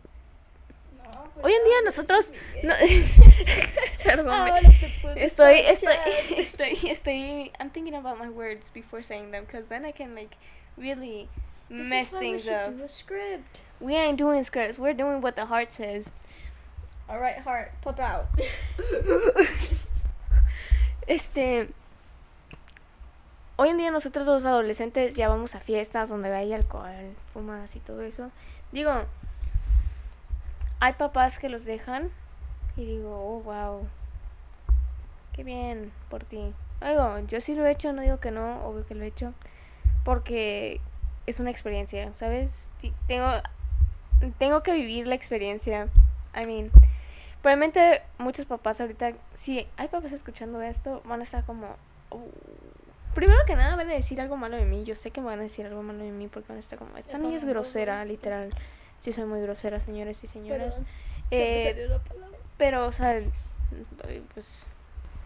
Hoy 1.42 1.54
en 1.54 1.63
día 1.63 1.82
nosotros... 1.84 2.32
No, 2.63 2.74
perdón, 4.04 4.46
me- 4.46 5.24
estoy, 5.24 5.60
estoy, 5.60 5.96
estoy, 6.38 6.78
estoy, 6.90 7.52
I'm 7.60 7.70
thinking 7.70 7.96
about 7.96 8.20
my 8.20 8.30
words 8.30 8.70
before 8.70 9.02
saying 9.02 9.32
them, 9.32 9.46
because 9.46 9.68
then 9.68 9.86
I 9.86 9.92
can 9.92 10.16
like 10.16 10.36
really 10.78 11.30
mess 11.70 12.12
things 12.12 12.48
up. 12.48 12.75
Do 12.75 12.84
a 12.84 12.90
script. 12.90 13.62
We 13.80 13.96
ain't 13.96 14.18
doing 14.18 14.44
scripts, 14.44 14.78
we're 14.78 14.94
doing 14.94 15.22
what 15.22 15.36
the 15.36 15.46
heart 15.46 15.74
says. 15.74 16.12
All 17.10 17.20
right, 17.20 17.38
heart, 17.38 17.72
pop 17.82 18.00
out. 18.00 18.28
Este. 21.06 21.68
Hoy 23.58 23.70
en 23.70 23.78
día 23.78 23.92
nosotros 23.92 24.25
los 24.25 24.46
adolescentes 24.46 25.16
ya 25.16 25.28
vamos 25.28 25.54
a 25.54 25.60
fiestas 25.60 26.10
donde 26.10 26.34
hay 26.34 26.54
alcohol, 26.54 27.13
fumas 27.34 27.75
y 27.75 27.80
todo 27.80 28.02
eso. 28.02 28.32
Digo, 28.72 29.06
hay 30.84 30.92
papás 30.92 31.40
que 31.40 31.48
los 31.48 31.63
dejan 31.63 32.12
y 32.75 32.84
digo, 32.84 33.10
oh, 33.10 33.40
wow. 33.40 33.88
Qué 35.32 35.46
bien 35.46 35.94
por 36.10 36.25
ti. 36.25 36.54
Oigo, 36.82 37.20
yo 37.20 37.40
sí 37.40 37.56
lo 37.56 37.66
he 37.66 37.72
hecho, 37.72 37.94
no 37.94 38.02
digo 38.02 38.20
que 38.20 38.32
no, 38.32 38.62
obvio 38.66 38.86
que 38.86 38.94
lo 38.94 39.06
he 39.06 39.08
hecho. 39.08 39.34
Porque 40.04 40.82
es 41.25 41.40
una 41.40 41.52
experiencia, 41.52 42.13
¿sabes? 42.13 42.70
Tengo, 43.08 43.30
tengo 44.38 44.62
que 44.62 44.74
vivir 44.74 45.08
la 45.08 45.16
experiencia. 45.16 45.88
I 46.36 46.46
mean, 46.46 46.70
probablemente 47.42 48.02
muchos 48.18 48.46
papás 48.46 48.82
ahorita, 48.82 49.13
si 49.34 49.66
hay 49.78 49.88
papás 49.88 50.12
escuchando 50.12 50.62
esto, 50.62 51.02
van 51.06 51.22
a 51.22 51.24
estar 51.24 51.46
como... 51.46 51.78
"Oh". 52.10 52.28
Primero 53.16 53.40
que 53.48 53.56
nada 53.56 53.78
van 53.78 53.90
a 53.90 53.94
decir 53.94 54.20
algo 54.20 54.36
malo 54.36 54.58
de 54.58 54.66
mí. 54.66 54.84
Yo 54.84 54.96
sé 54.96 55.12
que 55.12 55.22
me 55.22 55.28
van 55.28 55.40
a 55.40 55.44
decir 55.44 55.66
algo 55.66 55.82
malo 55.82 56.04
de 56.04 56.12
mí 56.12 56.28
porque 56.28 56.50
van 56.50 56.58
a 56.58 56.60
estar 56.60 56.78
como... 56.78 56.98
Esta 56.98 57.18
niña 57.18 57.38
es 57.38 57.46
grosera, 57.46 58.04
literal. 58.04 58.50
Sí, 59.04 59.12
soy 59.12 59.26
muy 59.26 59.42
grosera, 59.42 59.82
señores 59.82 60.24
y 60.24 60.28
señoras. 60.28 60.80
Eh, 61.30 61.66
salió 61.68 61.90
la 61.90 62.00
palabra. 62.00 62.38
pero, 62.56 62.86
o 62.86 62.92
sea, 62.94 63.20
pues 64.34 64.70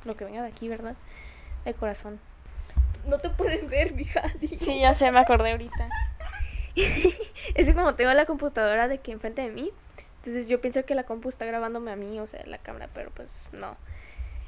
lo 0.04 0.18
que 0.18 0.26
venga 0.26 0.42
de 0.42 0.48
aquí, 0.48 0.68
¿verdad? 0.68 0.96
De 1.64 1.76
corazón. 1.76 2.20
No 3.06 3.20
te 3.20 3.30
pueden 3.30 3.70
ver, 3.70 3.94
mija. 3.94 4.24
Sí, 4.58 4.80
ya 4.80 4.96
sé, 4.96 5.12
me 5.12 5.20
acordé 5.20 5.52
ahorita. 5.52 5.90
es 6.76 7.68
que 7.68 7.76
como 7.76 7.94
tengo 7.94 8.12
la 8.14 8.26
computadora 8.26 8.88
de 8.88 8.98
que 8.98 9.12
enfrente 9.12 9.44
de 9.44 9.50
mí, 9.50 9.70
entonces 10.16 10.50
yo 10.50 10.60
pienso 10.60 10.84
que 10.84 10.96
la 10.96 11.04
compu 11.04 11.30
está 11.30 11.46
grabándome 11.46 11.92
a 11.92 11.96
mí, 11.96 12.20
o 12.20 12.26
sea, 12.26 12.44
la 12.48 12.58
cámara, 12.58 12.90
pero 12.96 13.12
pues 13.12 13.52
no. 13.54 13.78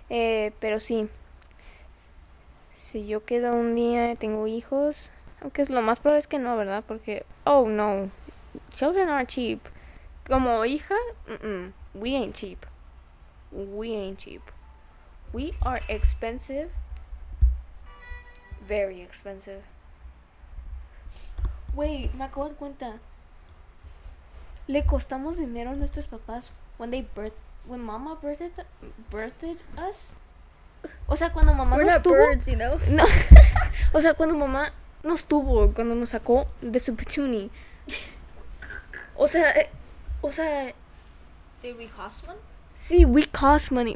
Eh, 0.09 0.53
pero 0.59 0.79
sí. 0.79 1.07
Si 2.73 3.05
yo 3.05 3.25
quedo 3.25 3.53
un 3.53 3.75
día 3.75 4.11
y 4.11 4.15
tengo 4.15 4.47
hijos, 4.47 5.11
aunque 5.41 5.61
es 5.61 5.69
lo 5.69 5.83
más 5.83 5.99
probable 5.99 6.17
es 6.17 6.25
que 6.25 6.39
no, 6.39 6.57
¿verdad? 6.57 6.83
Porque, 6.87 7.27
oh 7.43 7.67
no, 7.67 8.09
children 8.79 9.09
are 9.09 9.25
cheap. 9.25 9.67
Como 10.25 10.63
hija, 10.63 10.95
mm-mm, 11.27 11.73
we 11.93 12.15
ain't 12.15 12.35
cheap. 12.35 12.65
We 13.51 13.91
ain't 13.93 14.19
cheap. 14.19 14.41
We 15.33 15.53
are 15.61 15.81
expensive. 15.89 16.71
Very 18.65 19.01
expensive. 19.01 19.63
Wait, 21.75 22.13
me 22.15 22.25
acabo 22.25 22.47
de 22.47 22.49
dar 22.49 22.57
cuenta. 22.57 22.99
le 24.67 24.85
costamos 24.85 25.37
dinero 25.37 25.71
a 25.71 25.75
nuestros 25.75 26.05
papás 26.05 26.51
when 26.77 26.91
they 26.91 27.01
birth 27.01 27.33
when 27.65 27.81
mama 27.81 28.15
birthed 28.21 28.51
birthed 29.11 29.57
us. 29.77 30.13
O 31.07 31.15
sea, 31.15 31.33
cuando 31.33 31.53
mamá 31.53 31.75
We're 31.75 31.85
nos 31.85 31.95
not 31.95 32.03
tuvo, 32.03 32.15
birds, 32.15 32.47
you 32.47 32.55
know? 32.55 32.79
no. 32.89 33.03
o 33.93 33.99
sea, 33.99 34.13
cuando 34.13 34.35
mamá 34.35 34.71
nos 35.03 35.25
tuvo, 35.25 35.73
cuando 35.73 35.95
nos 35.95 36.09
sacó 36.09 36.47
de 36.61 36.79
su 36.79 36.95
petuni. 36.95 37.49
O 39.21 39.27
sea, 39.27 39.51
eh, 39.51 39.69
o 40.21 40.31
sea, 40.31 40.73
Did 41.61 41.75
we 41.77 41.87
cost 41.89 42.25
one? 42.25 42.37
sí, 42.75 43.03
we 43.03 43.27
cost 43.27 43.69
money. 43.69 43.95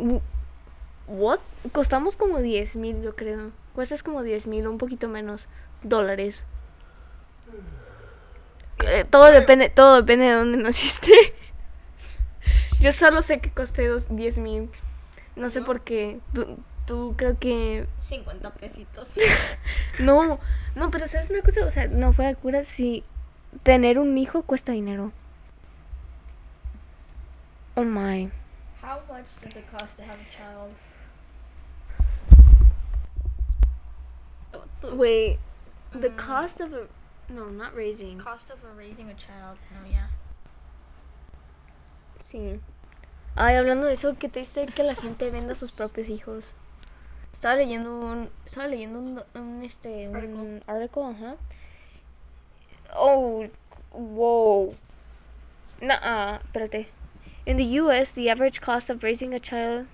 What? 1.07 1.39
Costamos 1.71 2.17
como 2.17 2.39
10 2.39 2.75
mil, 2.75 3.01
yo 3.01 3.15
creo. 3.15 3.51
Cuestas 3.73 4.03
como 4.03 4.21
10 4.21 4.47
mil, 4.47 4.67
un 4.67 4.77
poquito 4.77 5.07
menos 5.07 5.47
dólares. 5.81 6.43
Eh, 8.85 9.05
todo 9.09 9.31
depende, 9.31 9.69
todo 9.69 9.95
depende 9.95 10.25
de 10.25 10.33
dónde 10.33 10.57
naciste. 10.57 11.11
Yo 12.81 12.91
solo 12.91 13.21
sé 13.21 13.39
que 13.39 13.49
costé 13.49 13.87
dos, 13.87 14.13
10 14.13 14.39
mil. 14.39 14.69
No 15.37 15.49
sé 15.49 15.61
por 15.61 15.79
qué. 15.81 16.19
Tú, 16.33 16.57
tú 16.85 17.13
creo 17.17 17.39
que 17.39 17.87
50 18.01 18.49
pesitos. 18.55 19.13
No, 19.99 20.39
no, 20.75 20.91
pero 20.91 21.07
¿sabes 21.07 21.29
una 21.29 21.41
cosa? 21.41 21.65
O 21.65 21.71
sea, 21.71 21.87
no 21.87 22.11
fuera 22.11 22.31
de 22.31 22.35
cura 22.35 22.63
si 22.63 23.05
tener 23.63 23.99
un 23.99 24.17
hijo 24.17 24.41
cuesta 24.43 24.71
dinero. 24.71 25.11
Oh 27.75 27.83
my. 27.83 28.29
How 28.81 28.99
much 29.09 29.25
does 29.41 29.55
it 29.55 29.65
cost 29.71 29.97
to 29.97 30.03
have 30.03 30.15
a 30.19 30.29
child? 30.37 30.71
Wait, 34.95 35.39
the 35.93 36.09
Mm. 36.09 36.17
cost 36.17 36.59
of 36.61 36.73
a 36.73 36.87
no, 37.29 37.49
not 37.49 37.73
raising. 37.73 38.19
Cost 38.19 38.49
of 38.51 38.59
raising 38.77 39.09
a 39.09 39.15
child. 39.15 39.57
No, 39.71 39.89
yeah. 39.89 40.09
Sí. 42.19 42.59
Ay, 43.35 43.55
hablando 43.55 43.87
de 43.87 43.93
eso, 43.93 44.15
qué 44.19 44.29
triste 44.29 44.65
que 44.67 44.83
la 44.83 44.95
gente 44.95 45.31
venda 45.31 45.53
a 45.53 45.55
sus 45.55 45.71
propios 45.71 46.09
hijos. 46.09 46.53
Estaba 47.31 47.55
leyendo 47.55 47.97
un 47.99 48.29
estaba 48.45 48.67
leyendo 48.67 48.99
un, 48.99 49.23
un, 49.35 49.63
este 49.63 50.09
un 50.09 50.61
article, 50.67 51.03
ajá. 51.05 51.35
Oh, 52.95 53.49
whoa. 53.91 54.75
Nah, 55.81 56.39
espérate. 56.39 56.87
In 57.45 57.57
the 57.57 57.65
US, 57.81 58.11
the 58.11 58.29
average 58.29 58.61
cost 58.61 58.89
of 58.89 59.03
raising 59.03 59.33
a 59.33 59.39
child 59.39 59.87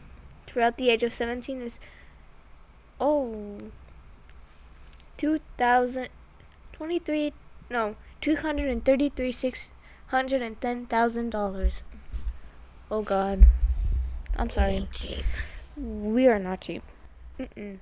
throughout 0.46 0.78
the 0.78 0.90
age 0.90 1.04
of 1.04 1.14
17 1.14 1.62
is 1.62 1.80
oh 3.00 3.58
2000 5.18 6.10
23 6.74 7.34
no, 7.70 7.96
233 8.22 9.32
$610,000. 9.32 11.84
Oh 12.90 13.04
god. 13.04 13.46
I'm 14.36 14.50
sorry. 14.50 14.88
We 15.78 16.28
are 16.28 16.40
not 16.40 16.62
cheap. 16.62 16.82
Mm-mm. 17.40 17.78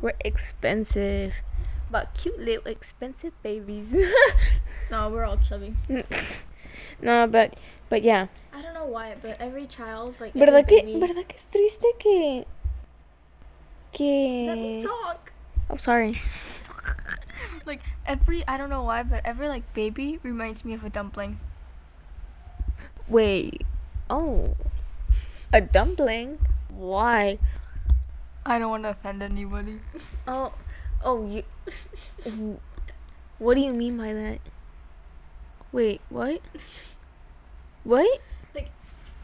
We're 0.00 0.14
expensive. 0.20 1.34
But 1.96 2.12
cute 2.12 2.38
little 2.38 2.70
expensive 2.70 3.32
babies. 3.42 3.96
No, 4.90 5.08
we're 5.08 5.24
all 5.24 5.38
chubby. 5.38 5.74
no, 7.00 7.26
but 7.26 7.56
but 7.88 8.02
yeah. 8.02 8.28
I 8.52 8.60
don't 8.60 8.74
know 8.74 8.84
why, 8.84 9.16
but 9.20 9.40
every 9.40 9.66
child, 9.66 10.14
like, 10.20 10.34
¿Verdad 10.34 10.62
every 10.62 10.76
que 10.76 10.82
baby, 10.84 11.00
verdad 11.00 11.26
que 11.26 11.36
es 11.36 11.46
triste 11.50 11.88
que 11.98 12.44
Let 13.98 14.58
me 14.58 14.82
que 14.82 14.86
talk. 14.86 15.32
Oh, 15.70 15.76
sorry. 15.76 16.14
Like 17.64 17.80
every, 18.06 18.46
I 18.46 18.58
don't 18.58 18.68
know 18.68 18.82
why, 18.82 19.02
but 19.02 19.24
every 19.24 19.48
like 19.48 19.64
baby 19.72 20.20
reminds 20.22 20.64
me 20.66 20.74
of 20.74 20.84
a 20.84 20.90
dumpling. 20.90 21.40
Wait. 23.08 23.64
Oh. 24.10 24.54
A 25.50 25.62
dumpling? 25.62 26.38
Why? 26.68 27.38
I 28.44 28.58
don't 28.60 28.68
want 28.68 28.84
to 28.84 28.90
offend 28.90 29.22
anybody. 29.22 29.80
Oh. 30.28 30.52
Oh, 31.04 31.26
you 31.26 31.42
What 33.38 33.54
do 33.54 33.60
you 33.60 33.72
mean 33.72 33.96
by 33.96 34.12
that? 34.12 34.38
Wait, 35.72 36.00
what? 36.08 36.40
What? 37.84 38.20
Like, 38.54 38.70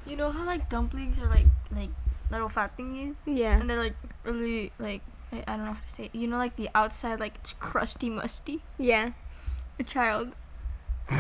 you 0.07 0.17
know 0.17 0.31
how 0.31 0.45
like 0.45 0.69
dumplings 0.69 1.19
are 1.19 1.29
like 1.29 1.47
like 1.75 1.91
little 2.31 2.49
fat 2.49 2.77
thingies, 2.77 3.17
Yeah. 3.27 3.59
and 3.61 3.69
they're 3.69 3.79
like 3.83 3.97
really 4.25 4.73
like 4.79 5.01
I, 5.33 5.43
I 5.49 5.57
don't 5.57 5.65
know 5.67 5.73
how 5.73 5.81
to 5.81 5.89
say. 5.89 6.05
It. 6.05 6.15
You 6.15 6.29
know, 6.29 6.37
like 6.37 6.57
the 6.57 6.69
outside 6.75 7.21
like 7.21 7.37
it's 7.37 7.55
crusty, 7.59 8.11
musty. 8.11 8.63
Yeah. 8.79 9.13
A 9.79 9.83
child. 9.83 10.33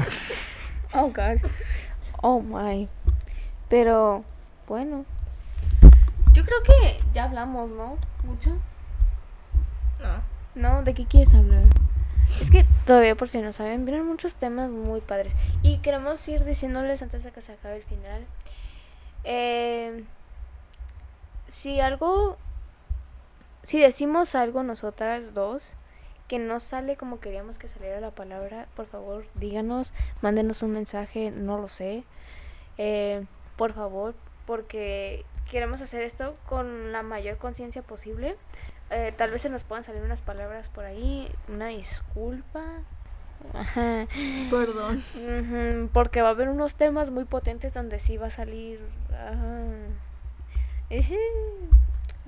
Oh 0.95 1.09
god. 1.09 1.41
Oh 2.23 2.43
my. 2.43 2.87
Pero 3.71 4.27
bueno. 4.69 5.07
Yo 6.35 6.45
creo 6.45 6.63
que 6.63 7.01
ya 7.15 7.25
hablamos, 7.25 7.71
¿no? 7.71 7.97
Mucho. 8.25 8.61
No. 10.03 10.21
No, 10.55 10.83
¿de 10.83 10.95
qué 10.95 11.07
quieres 11.07 11.35
hablar? 11.35 11.65
Es 12.41 12.51
que 12.51 12.67
todavía 12.87 13.15
por 13.17 13.29
si 13.29 13.41
no 13.41 13.53
saben, 13.53 13.85
vienen 13.85 14.07
muchos 14.07 14.35
temas 14.35 14.71
muy 14.71 15.01
padres. 15.01 15.33
Y 15.63 15.79
queremos 15.79 16.27
ir 16.29 16.45
diciéndoles 16.45 17.03
antes 17.03 17.25
de 17.25 17.33
que 17.33 17.41
se 17.41 17.53
acabe 17.53 17.77
el 17.77 17.83
final. 17.83 18.27
eh, 19.25 20.05
si 21.49 21.81
algo, 21.81 22.39
si 23.63 23.79
decimos 23.79 24.35
algo 24.35 24.63
nosotras 24.63 25.35
dos 25.35 25.77
que 26.29 26.39
no 26.39 26.61
sale 26.61 26.97
como 26.97 27.21
queríamos 27.21 27.59
que 27.59 27.69
saliera 27.69 28.01
la 28.01 28.11
palabra, 28.11 28.67
por 28.75 28.87
favor 28.87 29.27
díganos, 29.35 29.93
mándenos 30.23 30.63
un 30.63 30.73
mensaje, 30.73 31.31
no 31.31 31.59
lo 31.59 31.69
sé. 31.69 32.05
Eh, 32.79 33.27
por 33.57 33.75
favor, 33.75 34.15
porque 34.47 35.27
queremos 35.51 35.83
hacer 35.83 36.03
esto 36.03 36.37
con 36.49 36.91
la 36.93 37.03
mayor 37.03 37.37
conciencia 37.37 37.83
posible. 37.83 38.37
Eh, 38.93 39.13
tal 39.17 39.31
vez 39.31 39.41
se 39.41 39.49
nos 39.49 39.65
puedan 39.65 39.85
salir 39.85 40.03
unas 40.03 40.21
palabras 40.21 40.69
por 40.69 40.85
ahí, 40.85 41.31
una 41.49 41.69
disculpa. 41.69 42.63
Ajá. 43.55 44.07
Perdón. 44.51 45.03
Porque 45.93 46.21
va 46.21 46.29
a 46.29 46.33
haber 46.33 46.49
unos 46.49 46.75
temas 46.77 47.11
muy 47.11 47.25
potentes 47.25 47.73
donde 47.73 47.99
sí 47.99 48.19
va 48.19 48.27
a 48.27 48.31
salir. 48.31 48.81
ajá. 49.11 49.65
Ujú. 50.91 51.15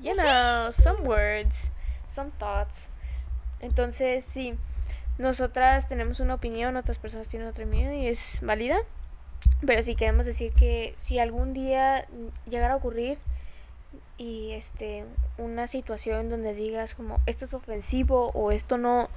You 0.03 0.15
know, 0.15 0.73
some 0.73 1.03
words, 1.03 1.71
some 2.09 2.31
thoughts. 2.39 2.89
Entonces, 3.61 4.25
sí, 4.25 4.55
nosotras 5.19 5.87
tenemos 5.87 6.21
una 6.21 6.35
opinión, 6.35 6.77
otras 6.77 6.99
personas 6.99 7.29
tienen 7.29 7.49
otra 7.49 7.65
opinión 7.65 7.95
y 7.95 8.09
es 8.09 8.41
válida. 8.43 8.79
Pero 9.67 9.83
sí 9.83 9.95
queremos 9.95 10.25
decir 10.25 10.53
que 10.55 10.95
si 10.97 11.19
algún 11.19 11.53
día 11.53 12.07
llegara 12.47 12.75
a 12.75 12.77
ocurrir 12.77 13.19
y 14.17 14.53
este 14.53 15.05
una 15.39 15.67
situación 15.67 16.31
donde 16.31 16.55
digas 16.55 16.95
como 16.95 17.21
esto 17.27 17.45
es 17.45 17.55
ofensivo 17.55 18.31
o 18.35 18.53
esto 18.53 18.79
no 18.79 19.09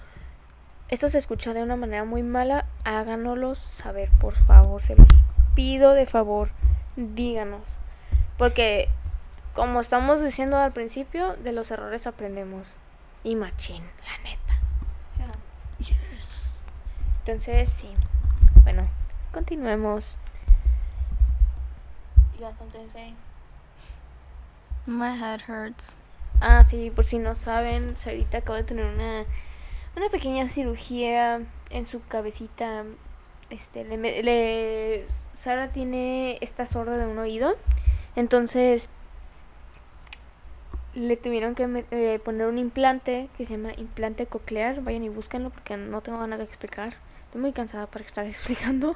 esto 0.89 1.10
se 1.10 1.17
escucha 1.17 1.53
de 1.53 1.63
una 1.63 1.75
manera 1.75 2.05
muy 2.05 2.23
mala, 2.23 2.65
háganoslos 2.86 3.57
saber, 3.57 4.10
por 4.19 4.36
favor, 4.36 4.81
se 4.81 4.95
los 4.95 5.10
pido 5.53 5.91
de 5.91 6.05
favor, 6.05 6.51
díganos. 6.95 7.75
Porque 8.38 8.88
como 9.53 9.81
estamos 9.81 10.23
diciendo 10.23 10.57
al 10.57 10.71
principio, 10.71 11.36
de 11.36 11.51
los 11.51 11.71
errores 11.71 12.07
aprendemos. 12.07 12.77
Y 13.23 13.36
machín, 13.36 13.83
la 14.05 14.17
neta. 14.23 14.47
Entonces, 17.19 17.69
sí. 17.69 17.89
Bueno, 18.63 18.83
continuemos. 19.33 20.15
You 22.33 22.45
got 22.45 22.55
something 22.55 22.88
to? 22.88 23.26
My 24.88 25.12
head 25.15 25.41
hurts. 25.47 25.97
Ah, 26.39 26.63
sí, 26.63 26.91
por 26.91 27.06
si 27.06 27.19
no 27.19 27.36
saben, 27.36 27.95
Sarita 27.97 28.39
acaba 28.39 28.58
de 28.58 28.63
tener 28.63 28.86
una, 28.86 29.26
una 29.95 30.10
pequeña 30.10 30.47
cirugía 30.47 31.41
en 31.69 31.86
su 31.86 32.06
cabecita. 32.08 32.84
Este, 33.50 33.86
le, 33.86 33.97
le- 34.23 35.06
Sara 35.34 35.71
tiene, 35.71 36.38
está 36.41 36.65
sorda 36.65 36.97
de 36.97 37.08
un 37.08 37.17
oído, 37.19 37.56
entonces 38.15 38.89
le 40.95 41.15
tuvieron 41.17 41.54
que 41.56 41.67
me- 41.67 41.86
eh, 41.91 42.19
poner 42.23 42.47
un 42.47 42.58
implante 42.58 43.30
que 43.38 43.45
se 43.45 43.54
llama 43.58 43.73
implante 43.78 44.26
coclear. 44.26 44.82
Vayan 44.82 45.04
y 45.04 45.10
búsquenlo 45.10 45.50
porque 45.52 45.78
no 45.78 46.02
tengo 46.02 46.19
ganas 46.19 46.39
de 46.39 46.45
explicar. 46.45 46.95
Estoy 47.26 47.41
muy 47.41 47.52
cansada 47.54 47.88
para 47.88 48.04
estar 48.06 48.26
explicando. 48.34 48.95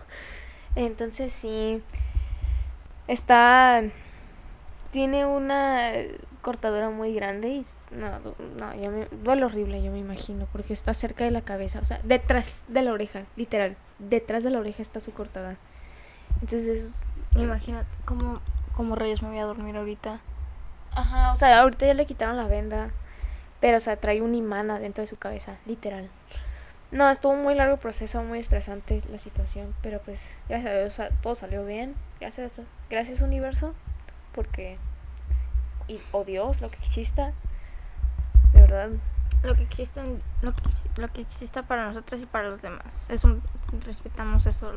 Entonces 0.75 1.33
sí, 1.33 1.81
está 3.07 3.83
tiene 4.91 5.25
una 5.25 5.93
cortadura 6.41 6.89
muy 6.89 7.13
grande 7.13 7.49
y 7.49 7.65
no, 7.91 8.19
no, 8.59 8.75
yo 8.75 8.91
me, 8.91 9.05
duele 9.23 9.45
horrible, 9.45 9.81
yo 9.81 9.91
me 9.91 9.99
imagino, 9.99 10.47
porque 10.51 10.73
está 10.73 10.93
cerca 10.93 11.23
de 11.23 11.31
la 11.31 11.41
cabeza, 11.41 11.79
o 11.79 11.85
sea, 11.85 11.99
detrás 12.03 12.65
de 12.67 12.81
la 12.81 12.91
oreja, 12.91 13.23
literal, 13.35 13.75
detrás 13.99 14.43
de 14.43 14.49
la 14.49 14.59
oreja 14.59 14.81
está 14.81 14.99
su 14.99 15.11
cortada. 15.11 15.57
Entonces, 16.41 16.99
Imagínate 17.35 17.87
cómo, 18.05 18.41
cómo 18.75 18.95
reyes 18.95 19.21
me 19.21 19.29
voy 19.29 19.39
a 19.39 19.45
dormir 19.45 19.77
ahorita. 19.77 20.19
ajá, 20.91 21.31
o 21.33 21.35
sea, 21.37 21.61
ahorita 21.61 21.85
ya 21.85 21.93
le 21.93 22.05
quitaron 22.05 22.35
la 22.35 22.45
venda, 22.45 22.89
pero 23.59 23.77
o 23.77 23.79
sea, 23.79 23.95
trae 23.95 24.21
un 24.21 24.35
imán 24.35 24.69
adentro 24.69 25.01
de 25.01 25.07
su 25.07 25.17
cabeza, 25.17 25.55
literal. 25.65 26.09
No, 26.91 27.09
estuvo 27.09 27.35
muy 27.35 27.55
largo 27.55 27.77
proceso, 27.77 28.21
muy 28.21 28.39
estresante 28.39 29.01
la 29.09 29.17
situación, 29.17 29.73
pero 29.81 30.01
pues 30.01 30.33
gracias 30.49 30.99
a 30.99 31.03
Dios 31.07 31.11
todo 31.21 31.35
salió 31.35 31.65
bien. 31.65 31.95
Gracias, 32.19 32.59
gracias 32.89 33.21
universo, 33.21 33.73
porque 34.33 34.77
y 35.87 36.01
o 36.11 36.23
Dios, 36.23 36.61
lo 36.61 36.69
que 36.69 36.77
exista, 36.77 37.33
de 38.53 38.61
verdad. 38.61 38.89
Lo 39.43 39.55
que 39.55 39.63
existe, 39.63 40.01
lo 40.41 40.51
que, 40.51 40.61
lo 40.97 41.07
que 41.07 41.21
exista 41.21 41.63
para 41.63 41.87
nosotros 41.87 42.21
y 42.21 42.25
para 42.27 42.49
los 42.49 42.61
demás. 42.61 43.07
Es 43.09 43.23
un, 43.23 43.41
respetamos 43.85 44.45
eso. 44.45 44.71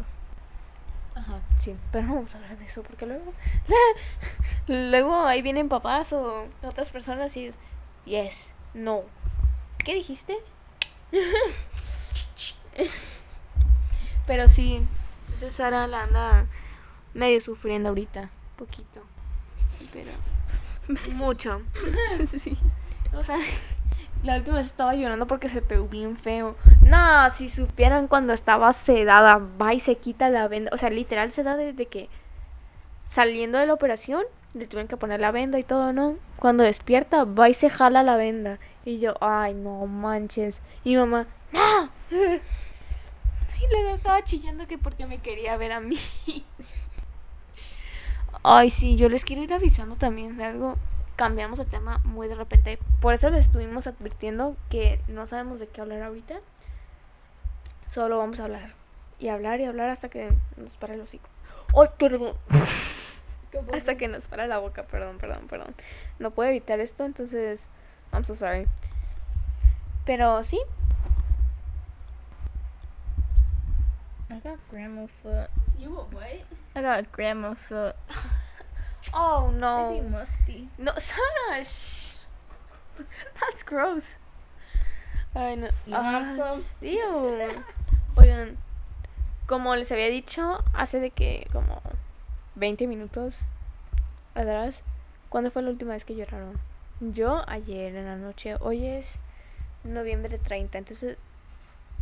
Ajá, 1.15 1.41
sí, 1.57 1.77
pero 1.93 2.07
no 2.07 2.15
vamos 2.17 2.35
a 2.35 2.39
hablar 2.39 2.59
de 2.59 2.65
eso 2.65 2.83
porque 2.83 3.07
luego 3.07 3.33
luego 4.67 5.25
ahí 5.27 5.43
vienen 5.43 5.69
papás 5.69 6.13
o 6.13 6.49
otras 6.65 6.91
personas 6.91 7.37
y 7.37 7.47
es 7.47 7.59
yes, 8.05 8.53
no. 8.73 9.03
¿Qué 9.79 9.95
dijiste? 9.95 10.37
pero 14.27 14.49
sí, 14.49 14.85
entonces 15.27 15.55
Sara 15.55 15.87
la 15.87 16.03
anda 16.03 16.47
medio 17.13 17.41
sufriendo 17.41 17.91
ahorita, 17.91 18.31
poquito. 18.57 19.14
Pero 19.93 20.11
mucho. 21.13 21.63
sí. 22.27 22.57
O 23.15 23.23
sea, 23.23 23.39
la 24.23 24.37
última 24.37 24.57
vez 24.57 24.67
estaba 24.67 24.95
llorando 24.95 25.27
porque 25.27 25.49
se 25.49 25.63
pegó 25.63 25.87
bien 25.87 26.17
feo. 26.17 26.57
No, 26.83 27.31
si 27.31 27.49
supieran 27.49 28.09
cuando 28.09 28.33
estaba 28.33 28.73
sedada, 28.73 29.39
va 29.61 29.75
y 29.75 29.81
se 29.81 29.97
quita 29.97 30.31
la 30.31 30.49
venda. 30.49 30.71
O 30.73 30.77
sea, 30.77 30.91
literal 30.91 31.31
se 31.31 31.43
da 31.43 31.57
desde 31.57 31.87
que 31.87 32.09
saliendo 33.07 33.59
de 33.59 33.67
la 33.67 33.75
operación, 33.75 34.25
le 34.55 34.67
tuvieron 34.67 34.89
que 34.89 34.97
poner 34.97 35.21
la 35.21 35.31
venda 35.31 35.59
y 35.59 35.65
todo, 35.65 35.93
¿no? 35.93 36.17
Cuando 36.39 36.65
despierta, 36.65 37.25
va 37.25 37.49
y 37.49 37.55
se 37.55 37.71
jala 37.71 38.03
la 38.03 38.17
venda. 38.17 38.59
Y 38.85 38.99
yo, 38.99 39.15
ay, 39.21 39.55
no 39.55 39.87
manches. 39.87 40.61
Y 40.85 40.97
mamá, 40.97 41.27
no. 41.53 41.91
Y 43.65 43.73
luego 43.73 43.95
estaba 43.95 44.23
chillando 44.23 44.67
que 44.67 44.77
porque 44.77 45.07
me 45.07 45.19
quería 45.19 45.57
ver 45.57 45.73
a 45.73 45.81
mí. 45.81 45.97
Ay, 48.47 48.69
sí, 48.69 48.99
yo 48.99 49.09
les 49.09 49.25
quiero 49.25 49.43
ir 49.43 49.55
avisando 49.55 49.97
también 49.97 50.37
de 50.37 50.45
algo. 50.45 50.77
Cambiamos 51.17 51.59
de 51.59 51.65
tema 51.65 52.03
muy 52.05 52.29
de 52.29 52.35
repente. 52.35 52.79
Por 53.01 53.15
eso 53.15 53.31
les 53.31 53.47
estuvimos 53.47 53.87
advirtiendo 53.87 54.55
que 54.69 55.01
no 55.09 55.25
sabemos 55.25 55.61
de 55.61 55.67
qué 55.67 55.81
hablar 55.81 56.03
ahorita. 56.03 56.35
Solo 57.87 58.19
vamos 58.19 58.41
a 58.41 58.45
hablar. 58.45 58.75
Y 59.19 59.29
hablar 59.29 59.61
y 59.61 59.65
hablar 59.65 59.89
hasta 59.89 60.11
que 60.11 60.31
nos 60.59 60.77
pare 60.77 60.93
el 60.93 61.01
hocico. 61.01 61.27
¡Ay, 61.75 61.89
perdón! 61.99 62.37
Hasta 63.73 63.97
que 63.97 64.09
nos 64.09 64.27
para 64.27 64.47
la 64.47 64.59
boca, 64.59 64.83
perdón, 64.83 65.17
perdón, 65.17 65.47
perdón. 65.49 65.75
No 66.19 66.33
puedo 66.33 66.51
evitar 66.51 66.81
esto, 66.81 67.07
entonces. 67.07 67.71
I'm 68.13 68.27
so 68.27 68.35
sorry. 68.35 68.67
Pero 70.05 70.45
sí. 70.45 70.61
I 74.29 74.41
got 74.41 74.59
grandma 74.71 75.07
foot. 75.07 75.49
You 75.79 75.91
what? 76.13 76.45
I 76.75 76.83
got 76.83 77.11
grandma 77.13 77.55
foot. 77.55 77.97
Oh 79.13 79.51
no. 79.53 80.01
musty. 80.09 80.69
No, 80.79 80.93
Sana, 80.99 81.63
shh. 81.63 82.17
That's 83.39 83.63
gross. 83.63 84.17
Ay, 85.35 85.57
no. 85.57 85.67
You 85.87 85.93
Ah, 85.95 86.33
some? 86.35 86.65
ew. 86.81 87.63
Oigan, 88.17 88.57
como 89.47 89.77
les 89.77 89.93
había 89.93 90.09
dicho 90.09 90.65
hace 90.73 91.01
de 91.01 91.11
que 91.11 91.47
como 91.53 91.81
20 92.57 92.87
minutos 92.87 93.37
atrás, 94.35 94.83
¿cuándo 95.29 95.51
fue 95.51 95.63
la 95.63 95.71
última 95.71 95.93
vez 95.93 96.05
que 96.05 96.17
lloraron? 96.17 96.59
Yo 97.01 97.43
ayer 97.47 97.95
en 97.95 98.07
la 98.07 98.17
noche, 98.17 98.57
hoy 98.61 98.87
es 98.87 99.19
noviembre 99.85 100.39
30, 100.39 100.79
entonces 100.79 101.19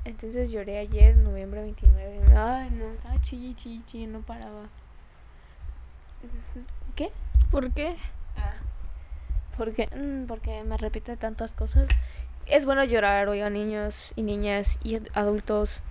entonces 0.05 0.51
lloré 0.51 0.79
ayer, 0.79 1.17
noviembre 1.17 1.63
29. 1.63 2.23
Ay, 2.37 2.71
no, 2.71 2.91
estaba 2.91 3.21
chilli, 3.21 3.55
no 4.07 4.21
paraba. 4.21 4.69
¿Qué? 6.97 7.11
¿Por 7.51 7.71
qué? 7.73 7.97
Porque, 9.57 9.89
mm, 9.95 10.27
porque 10.27 10.63
me 10.65 10.77
repite 10.77 11.17
tantas 11.17 11.53
cosas. 11.53 11.87
Es 12.47 12.65
bueno 12.65 12.85
llorar, 12.85 13.29
oigan, 13.29 13.53
niños 13.53 14.13
y 14.17 14.23
niñas 14.23 14.79
y 14.83 14.97
ad- 14.97 15.09
adultos. 15.15 15.83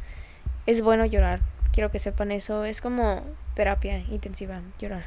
Es 0.65 0.81
bueno 0.81 1.05
llorar. 1.05 1.39
Quiero 1.71 1.91
que 1.91 1.99
sepan 1.99 2.31
eso. 2.31 2.65
Es 2.65 2.81
como 2.81 3.23
terapia 3.55 3.99
intensiva, 3.99 4.61
llorar. 4.79 5.03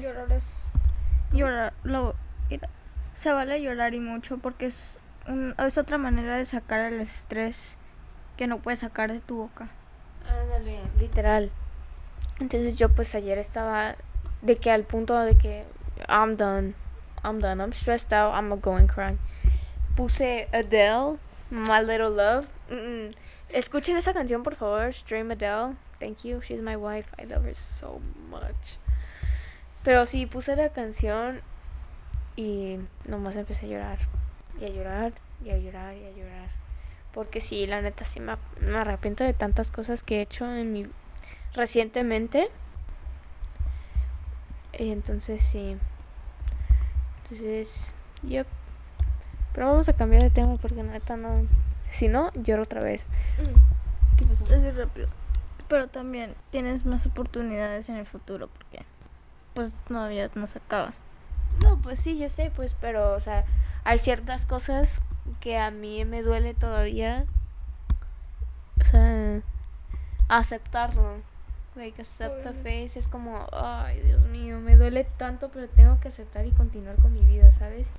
Llorar 0.00 0.32
es. 0.32 0.66
Llorar. 1.32 1.72
Lo, 1.84 2.14
se 3.14 3.32
vale 3.32 3.60
llorar 3.62 3.94
y 3.94 4.00
mucho 4.00 4.38
porque 4.38 4.66
es, 4.66 4.98
un- 5.28 5.54
es 5.58 5.78
otra 5.78 5.98
manera 5.98 6.36
de 6.36 6.44
sacar 6.44 6.80
el 6.80 7.00
estrés 7.00 7.78
que 8.36 8.46
no 8.46 8.58
puedes 8.58 8.80
sacar 8.80 9.12
de 9.12 9.20
tu 9.20 9.36
boca. 9.36 9.68
Ándale, 10.28 10.80
literal. 10.98 11.50
Entonces 12.40 12.76
yo 12.76 12.88
pues 12.90 13.14
ayer 13.14 13.38
estaba 13.38 13.96
de 14.42 14.56
que 14.56 14.70
al 14.70 14.84
punto 14.84 15.18
de 15.18 15.36
que 15.36 15.64
I'm 16.08 16.36
done. 16.36 16.74
I'm 17.24 17.40
done. 17.40 17.62
I'm 17.62 17.72
stressed 17.72 18.12
out. 18.12 18.34
I'm 18.34 18.48
gonna 18.48 18.60
go 18.60 18.76
and 18.76 18.88
cry. 18.90 19.16
Puse 19.96 20.48
Adele, 20.52 21.18
My 21.50 21.80
Little 21.80 22.10
Love. 22.10 22.46
Mm, 22.70 22.74
mm. 23.08 23.14
Escuchen 23.48 23.96
esa 23.96 24.12
canción, 24.12 24.42
por 24.42 24.54
favor. 24.54 24.92
Stream 24.92 25.30
Adele. 25.30 25.74
Thank 25.98 26.24
you. 26.24 26.40
She's 26.42 26.60
my 26.60 26.76
wife. 26.76 27.10
I 27.18 27.24
love 27.24 27.44
her 27.46 27.54
so 27.54 28.00
much. 28.28 28.78
Pero 29.82 30.04
sí, 30.04 30.26
puse 30.26 30.54
la 30.56 30.68
canción 30.68 31.40
y 32.36 32.78
nomás 33.08 33.36
empecé 33.36 33.66
a 33.66 33.68
llorar. 33.68 33.98
Y 34.60 34.64
a 34.64 34.68
llorar, 34.68 35.12
y 35.44 35.50
a 35.50 35.58
llorar, 35.58 35.96
y 35.96 36.04
a 36.04 36.10
llorar. 36.10 36.48
Porque 37.12 37.40
sí, 37.40 37.66
la 37.66 37.80
neta 37.80 38.04
sí 38.04 38.20
me, 38.20 38.36
me 38.60 38.76
arrepiento 38.76 39.24
de 39.24 39.32
tantas 39.32 39.70
cosas 39.70 40.02
que 40.02 40.18
he 40.18 40.22
hecho 40.22 40.50
en 40.50 40.72
mi 40.72 40.86
recientemente. 41.54 42.50
Y 44.78 44.90
entonces 44.90 45.42
sí. 45.42 45.76
Entonces, 47.22 47.94
yep. 48.22 48.46
Pero 49.52 49.68
vamos 49.68 49.88
a 49.88 49.94
cambiar 49.94 50.22
de 50.22 50.30
tema 50.30 50.56
porque 50.56 50.82
la 50.82 50.92
neta 50.92 51.16
no. 51.16 51.46
Si 51.90 52.08
no, 52.08 52.30
lloro 52.34 52.62
otra 52.62 52.82
vez. 52.82 53.06
¿Qué 54.18 54.26
pasó? 54.26 54.44
Así 54.44 54.70
rápido. 54.70 55.08
Pero 55.68 55.88
también 55.88 56.34
tienes 56.50 56.84
más 56.84 57.06
oportunidades 57.06 57.88
en 57.88 57.96
el 57.96 58.06
futuro 58.06 58.48
porque 58.48 58.84
pues 59.54 59.72
todavía 59.88 60.30
no 60.34 60.46
se 60.46 60.58
acaba. 60.58 60.92
No, 61.62 61.80
pues 61.80 61.98
sí, 61.98 62.18
yo 62.18 62.28
sé, 62.28 62.52
pues, 62.54 62.76
pero, 62.78 63.14
o 63.14 63.20
sea, 63.20 63.44
hay 63.86 63.98
ciertas 63.98 64.44
cosas 64.44 65.00
que 65.40 65.58
a 65.58 65.70
mí 65.70 66.04
me 66.04 66.22
duele 66.22 66.54
todavía. 66.54 67.24
O 68.80 68.84
sea, 68.84 69.40
aceptarlo. 70.28 71.18
Like, 71.76 72.02
accept 72.02 72.42
the 72.42 72.52
face. 72.52 72.98
Es 72.98 73.06
como, 73.06 73.46
ay, 73.52 74.00
Dios 74.00 74.26
mío, 74.26 74.58
me 74.58 74.76
duele 74.76 75.04
tanto, 75.04 75.50
pero 75.50 75.68
tengo 75.68 76.00
que 76.00 76.08
aceptar 76.08 76.46
y 76.46 76.50
continuar 76.50 76.96
con 76.96 77.12
mi 77.12 77.20
vida, 77.20 77.52
¿sabes? 77.52 77.92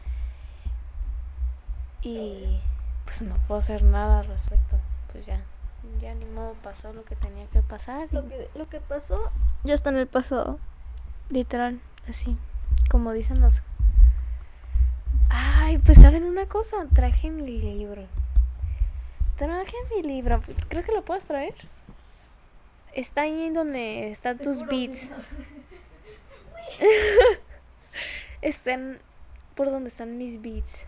Y, 2.01 2.59
pues, 3.05 3.21
no 3.21 3.35
puedo 3.47 3.59
hacer 3.59 3.83
nada 3.83 4.19
al 4.19 4.27
respecto. 4.27 4.75
Pues 5.13 5.25
ya, 5.25 5.39
ya 6.01 6.13
ni 6.15 6.25
modo 6.25 6.55
pasó 6.63 6.91
lo 6.91 7.05
que 7.05 7.15
tenía 7.15 7.47
que 7.47 7.61
pasar. 7.61 8.09
Lo 8.11 8.27
que, 8.27 8.49
lo 8.55 8.67
que 8.67 8.81
pasó 8.81 9.31
ya 9.63 9.73
está 9.73 9.91
en 9.91 9.97
el 9.97 10.07
pasado. 10.07 10.59
Literal, 11.29 11.79
así. 12.09 12.35
Como 12.89 13.13
dicen 13.13 13.39
los. 13.39 13.61
Ay, 15.29 15.77
pues 15.79 15.97
saben 15.99 16.23
una 16.23 16.45
cosa, 16.47 16.77
traje 16.93 17.29
mi 17.29 17.59
libro. 17.59 18.03
Traje 19.37 19.75
mi 19.95 20.03
libro. 20.03 20.41
¿Crees 20.69 20.85
que 20.85 20.93
lo 20.93 21.03
puedas 21.03 21.25
traer? 21.25 21.53
Está 22.93 23.21
ahí 23.21 23.49
donde 23.51 24.09
están 24.09 24.37
tus 24.39 24.65
beats. 24.65 25.13
Están 28.41 28.99
por 29.55 29.69
donde 29.71 29.89
están 29.89 30.17
mis 30.17 30.41
beats. 30.41 30.85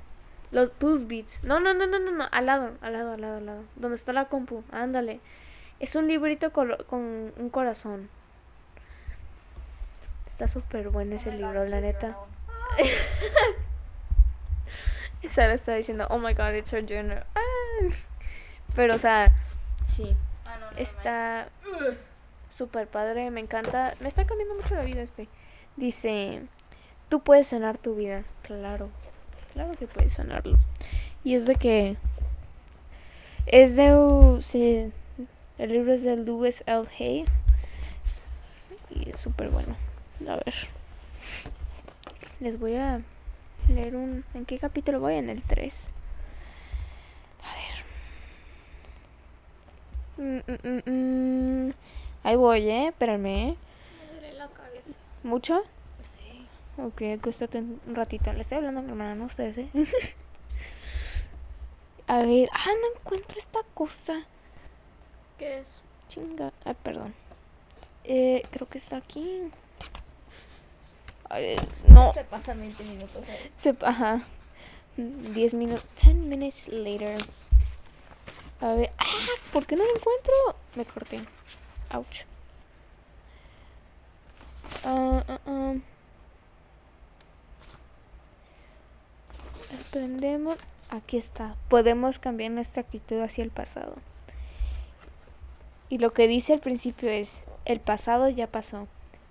Los 0.51 0.71
tus 0.73 1.07
beats. 1.07 1.43
No, 1.43 1.59
no, 1.59 1.73
no, 1.73 1.85
no, 1.87 1.99
no, 1.99 2.11
no. 2.11 2.27
Al 2.31 2.45
lado, 2.45 2.71
al 2.81 2.93
lado, 2.93 3.13
al 3.13 3.21
lado, 3.21 3.37
al 3.37 3.45
lado. 3.45 3.63
Donde 3.75 3.95
está 3.95 4.13
la 4.13 4.25
compu. 4.25 4.63
Ándale. 4.71 5.19
Es 5.79 5.95
un 5.95 6.07
librito 6.07 6.51
colo- 6.51 6.85
con 6.87 7.33
un 7.37 7.49
corazón. 7.51 8.09
Está 10.27 10.47
súper 10.47 10.89
bueno 10.89 11.15
ese 11.15 11.31
libro, 11.31 11.65
la 11.65 11.81
neta. 11.81 12.17
Sara 15.29 15.53
está 15.53 15.75
diciendo, 15.75 16.07
oh 16.09 16.17
my 16.17 16.33
god, 16.33 16.53
it's 16.55 16.71
her 16.73 16.85
journal. 16.85 17.23
Ah. 17.35 17.89
Pero, 18.75 18.95
o 18.95 18.97
sea, 18.97 19.33
sí, 19.83 20.15
está 20.77 21.49
súper 22.51 22.87
padre, 22.87 23.31
me 23.31 23.41
encanta. 23.41 23.95
Me 23.99 24.07
está 24.07 24.25
cambiando 24.25 24.55
mucho 24.55 24.75
la 24.75 24.83
vida 24.83 25.01
este. 25.01 25.27
Dice, 25.75 26.43
tú 27.09 27.21
puedes 27.21 27.47
sanar 27.47 27.77
tu 27.77 27.95
vida. 27.95 28.23
Claro, 28.43 28.89
claro 29.53 29.73
que 29.77 29.87
puedes 29.87 30.13
sanarlo. 30.13 30.57
Y 31.23 31.35
es 31.35 31.45
de 31.45 31.55
que... 31.55 31.97
Es 33.45 33.75
de... 33.75 33.95
uh, 33.95 34.41
sí, 34.41 34.91
el 35.57 35.71
libro 35.71 35.93
es 35.93 36.03
de 36.03 36.15
Lewis 36.17 36.63
L. 36.67 36.83
Hay. 36.99 37.25
Y 38.89 39.09
es 39.09 39.17
súper 39.17 39.49
bueno. 39.49 39.75
A 40.27 40.35
ver. 40.35 40.53
Les 42.39 42.59
voy 42.59 42.75
a 42.75 43.01
leer 43.67 43.95
un... 43.95 44.23
¿En 44.33 44.45
qué 44.45 44.57
capítulo 44.57 44.99
voy? 44.99 45.15
En 45.15 45.29
el 45.29 45.43
3. 45.43 45.89
A 47.43 47.53
ver. 47.55 47.85
Mm, 50.17 50.41
mm, 50.67 50.81
mm. 51.67 51.73
Ahí 52.23 52.35
voy, 52.35 52.69
¿eh? 52.69 52.87
Espérame, 52.87 53.25
¿eh? 53.25 53.55
Me 53.99 54.19
duele 54.19 54.33
la 54.33 54.47
cabeza. 54.47 54.93
¿Mucho? 55.23 55.61
Sí. 55.99 56.45
Ok, 56.77 57.01
acuéstate 57.19 57.59
un 57.59 57.95
ratito. 57.95 58.33
Le 58.33 58.41
estoy 58.41 58.57
hablando 58.57 58.81
a 58.81 58.83
mi 58.83 58.89
hermana, 58.89 59.15
no 59.15 59.23
a 59.23 59.27
ustedes, 59.27 59.57
¿eh? 59.57 59.69
a 62.07 62.19
ver, 62.19 62.49
ah, 62.53 62.65
no 62.67 62.99
encuentro 62.99 63.37
esta 63.37 63.59
cosa. 63.73 64.25
¿Qué 65.37 65.59
es? 65.59 65.81
Chinga, 66.07 66.51
ah, 66.65 66.73
perdón. 66.73 67.13
Eh, 68.03 68.43
creo 68.51 68.67
que 68.67 68.77
está 68.79 68.97
aquí. 68.97 69.49
Ay, 71.29 71.55
no, 71.87 72.11
Se 72.13 72.23
pasan 72.23 72.59
20 72.59 72.83
minutos. 72.83 73.27
¿eh? 73.27 73.51
se, 73.55 73.75
ajá. 73.81 74.21
10 74.97 75.53
minutos, 75.53 75.85
10 76.01 76.15
minutes 76.15 76.67
later. 76.69 77.17
A 78.61 78.73
ver, 78.73 78.91
ah, 78.97 79.27
¿por 79.53 79.65
qué 79.65 79.75
no 79.75 79.83
lo 79.83 79.95
encuentro? 79.95 80.33
Me 80.75 80.85
corté. 80.85 81.21
Ouch. 81.93 82.25
Ah. 84.83 85.23
Aprendemos. 89.87 90.57
Aquí 90.89 91.17
está. 91.17 91.55
Podemos 91.69 92.17
cambiar 92.17 92.51
nuestra 92.51 92.81
actitud 92.81 93.21
hacia 93.21 93.43
el 93.43 93.51
pasado. 93.51 93.95
Y 95.89 95.99
lo 95.99 96.13
que 96.13 96.27
dice 96.27 96.53
al 96.53 96.59
principio 96.59 97.09
es, 97.09 97.41
el 97.65 97.79
pasado 97.79 98.29
ya 98.29 98.47
pasó. 98.47 98.87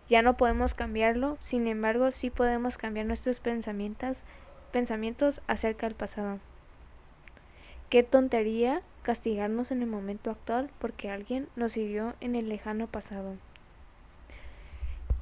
Ya 0.08 0.22
no 0.22 0.36
podemos 0.36 0.74
cambiarlo, 0.74 1.36
sin 1.38 1.66
embargo, 1.66 2.10
sí 2.12 2.30
podemos 2.30 2.78
cambiar 2.78 3.06
nuestros 3.06 3.40
pensamientos, 3.40 4.24
pensamientos 4.72 5.42
acerca 5.46 5.86
del 5.86 5.94
pasado. 5.94 6.38
Qué 7.90 8.02
tontería 8.02 8.82
castigarnos 9.02 9.70
en 9.70 9.82
el 9.82 9.88
momento 9.88 10.30
actual 10.30 10.70
porque 10.78 11.10
alguien 11.10 11.48
nos 11.56 11.76
hirió 11.76 12.14
en 12.20 12.36
el 12.36 12.48
lejano 12.48 12.86
pasado. 12.86 13.36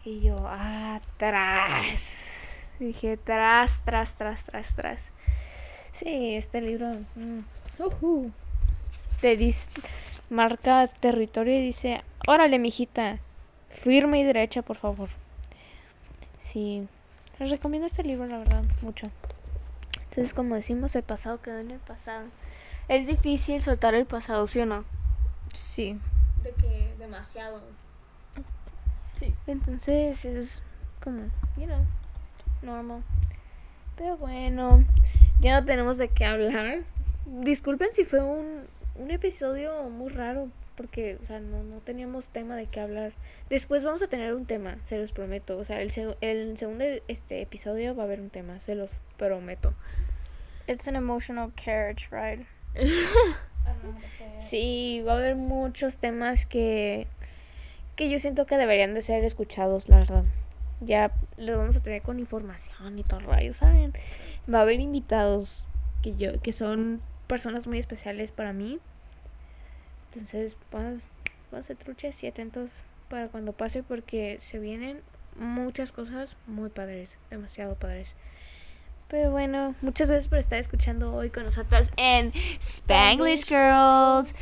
Y 0.05 0.20
yo, 0.20 0.37
ah, 0.40 1.01
tras. 1.16 2.64
Dije, 2.79 3.16
tras, 3.16 3.81
tras, 3.85 4.14
tras, 4.14 4.44
tras, 4.44 4.77
tras. 4.77 5.11
Sí, 5.92 6.35
este 6.35 6.61
libro 6.61 6.92
mm, 7.14 8.27
te 9.20 9.37
dice, 9.37 9.68
marca 10.31 10.87
territorio 10.87 11.59
y 11.59 11.62
dice, 11.62 12.03
órale, 12.29 12.59
mijita, 12.59 13.18
firme 13.77 14.19
y 14.19 14.25
derecha, 14.25 14.62
por 14.62 14.77
favor. 14.77 15.11
Sí, 16.39 16.89
les 17.39 17.51
recomiendo 17.51 17.87
este 17.87 18.03
libro, 18.03 18.27
la 18.27 18.39
verdad, 18.39 18.65
mucho. 18.83 19.11
Entonces, 20.05 20.35
como 20.35 20.55
decimos, 20.55 20.97
el 20.97 21.03
pasado 21.03 21.41
quedó 21.41 21.59
en 21.59 21.71
el 21.71 21.79
pasado. 21.79 22.27
Es 22.89 23.07
difícil 23.07 23.61
soltar 23.62 23.95
el 23.95 24.07
pasado, 24.07 24.47
¿sí 24.47 24.61
o 24.61 24.67
no? 24.67 24.85
Sí. 25.53 25.99
De 26.43 26.53
que 26.53 26.95
demasiado. 26.99 27.62
Sí. 29.17 29.35
Entonces 29.47 30.25
es 30.25 30.62
como, 31.03 31.19
you 31.57 31.67
know, 31.67 31.85
normal. 32.62 33.03
Pero 33.97 34.17
bueno, 34.17 34.85
ya 35.41 35.61
no 35.61 35.67
tenemos 35.67 35.99
de 35.99 36.09
qué 36.09 36.25
hablar. 36.25 36.85
Disculpen 37.27 37.89
si 37.93 38.05
fue 38.05 38.23
un, 38.23 38.67
un 38.95 39.11
episodio 39.11 39.85
muy 39.91 40.11
raro, 40.11 40.49
porque, 40.77 41.19
o 41.23 41.25
sea, 41.25 41.41
no, 41.41 41.62
no 41.65 41.79
teníamos 41.79 42.27
tema 42.29 42.55
de 42.57 42.67
qué 42.67 42.81
hablar. 42.81 43.12
Después 43.51 43.83
vamos 43.83 44.03
a 44.03 44.07
tener 44.09 44.35
un 44.35 44.47
tema, 44.47 44.77
se 44.85 44.99
los 44.99 45.12
prometo. 45.12 45.57
O 45.59 45.65
sea, 45.65 45.81
el, 45.81 45.91
seg- 45.91 46.17
el 46.21 46.57
segundo 46.57 46.85
este 47.09 47.41
episodio 47.43 47.95
va 47.97 48.03
a 48.03 48.07
haber 48.07 48.21
un 48.21 48.31
tema, 48.31 48.61
se 48.61 48.75
los 48.75 49.01
prometo. 49.17 49.75
It's 50.69 50.87
an 50.89 50.97
emotional 50.97 51.53
carriage 51.55 52.09
ride. 52.11 52.47
Sí, 54.39 55.03
va 55.07 55.15
a 55.15 55.17
haber 55.17 55.35
muchos 55.37 55.99
temas 55.99 56.47
que, 56.47 57.07
que 57.97 58.11
yo 58.11 58.19
siento 58.19 58.47
que 58.47 58.57
deberían 58.57 58.95
de 58.95 59.03
ser 59.03 59.25
escuchados, 59.25 59.89
la 59.89 59.99
verdad. 59.99 60.25
Ya 60.81 61.11
los 61.39 61.57
vamos 61.57 61.77
a 61.77 61.83
tener 61.83 62.03
con 62.03 62.19
información 62.21 62.99
y 62.99 63.03
todo 63.03 63.21
el 63.21 63.27
rollo, 63.27 63.55
¿saben? 63.55 63.95
Va 64.53 64.59
a 64.59 64.62
haber 64.62 64.81
invitados 64.81 65.65
que 66.03 66.15
yo, 66.17 66.41
que 66.43 66.53
son 66.53 67.01
personas 67.27 67.67
muy 67.67 67.79
especiales 67.79 68.31
para 68.31 68.53
mí. 68.53 68.79
Entonces, 70.12 70.57
vamos, 70.71 71.03
vamos 71.51 71.71
a 71.71 71.75
truches 71.75 72.23
y 72.25 72.27
atentos 72.27 72.85
para 73.09 73.29
cuando 73.29 73.53
pase 73.53 73.83
porque 73.83 74.38
se 74.40 74.59
vienen 74.59 75.01
muchas 75.38 75.92
cosas 75.92 76.37
muy 76.47 76.71
padres, 76.71 77.16
demasiado 77.31 77.75
padres. 77.75 78.14
Pero 79.09 79.31
bueno, 79.31 79.77
muchas 79.83 80.09
gracias 80.09 80.29
por 80.29 80.38
estar 80.38 80.59
escuchando 80.59 81.14
hoy 81.14 81.31
con 81.31 81.45
nosotras 81.45 81.92
en 81.97 82.33
Spanglish 82.61 83.45
Girls. 83.47 84.35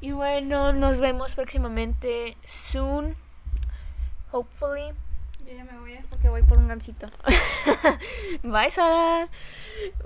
Y 0.00 0.12
bueno, 0.12 0.72
nos 0.72 1.00
vemos 1.00 1.34
próximamente 1.34 2.36
soon. 2.46 3.16
Hopefully. 4.30 4.92
Yo 5.44 5.56
ya 5.56 5.64
me 5.64 5.78
voy, 5.80 5.94
¿eh? 5.94 6.04
porque 6.08 6.28
voy 6.28 6.42
por 6.42 6.58
un 6.58 6.68
gancito. 6.68 7.08
Bye, 8.44 8.70
Sara. 8.70 9.28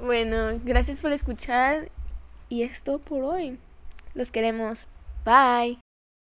Bueno, 0.00 0.58
gracias 0.64 1.00
por 1.00 1.12
escuchar. 1.12 1.90
Y 2.48 2.62
es 2.62 2.82
todo 2.82 2.98
por 2.98 3.22
hoy. 3.22 3.58
Los 4.14 4.30
queremos. 4.30 4.88
Bye. 5.28 5.76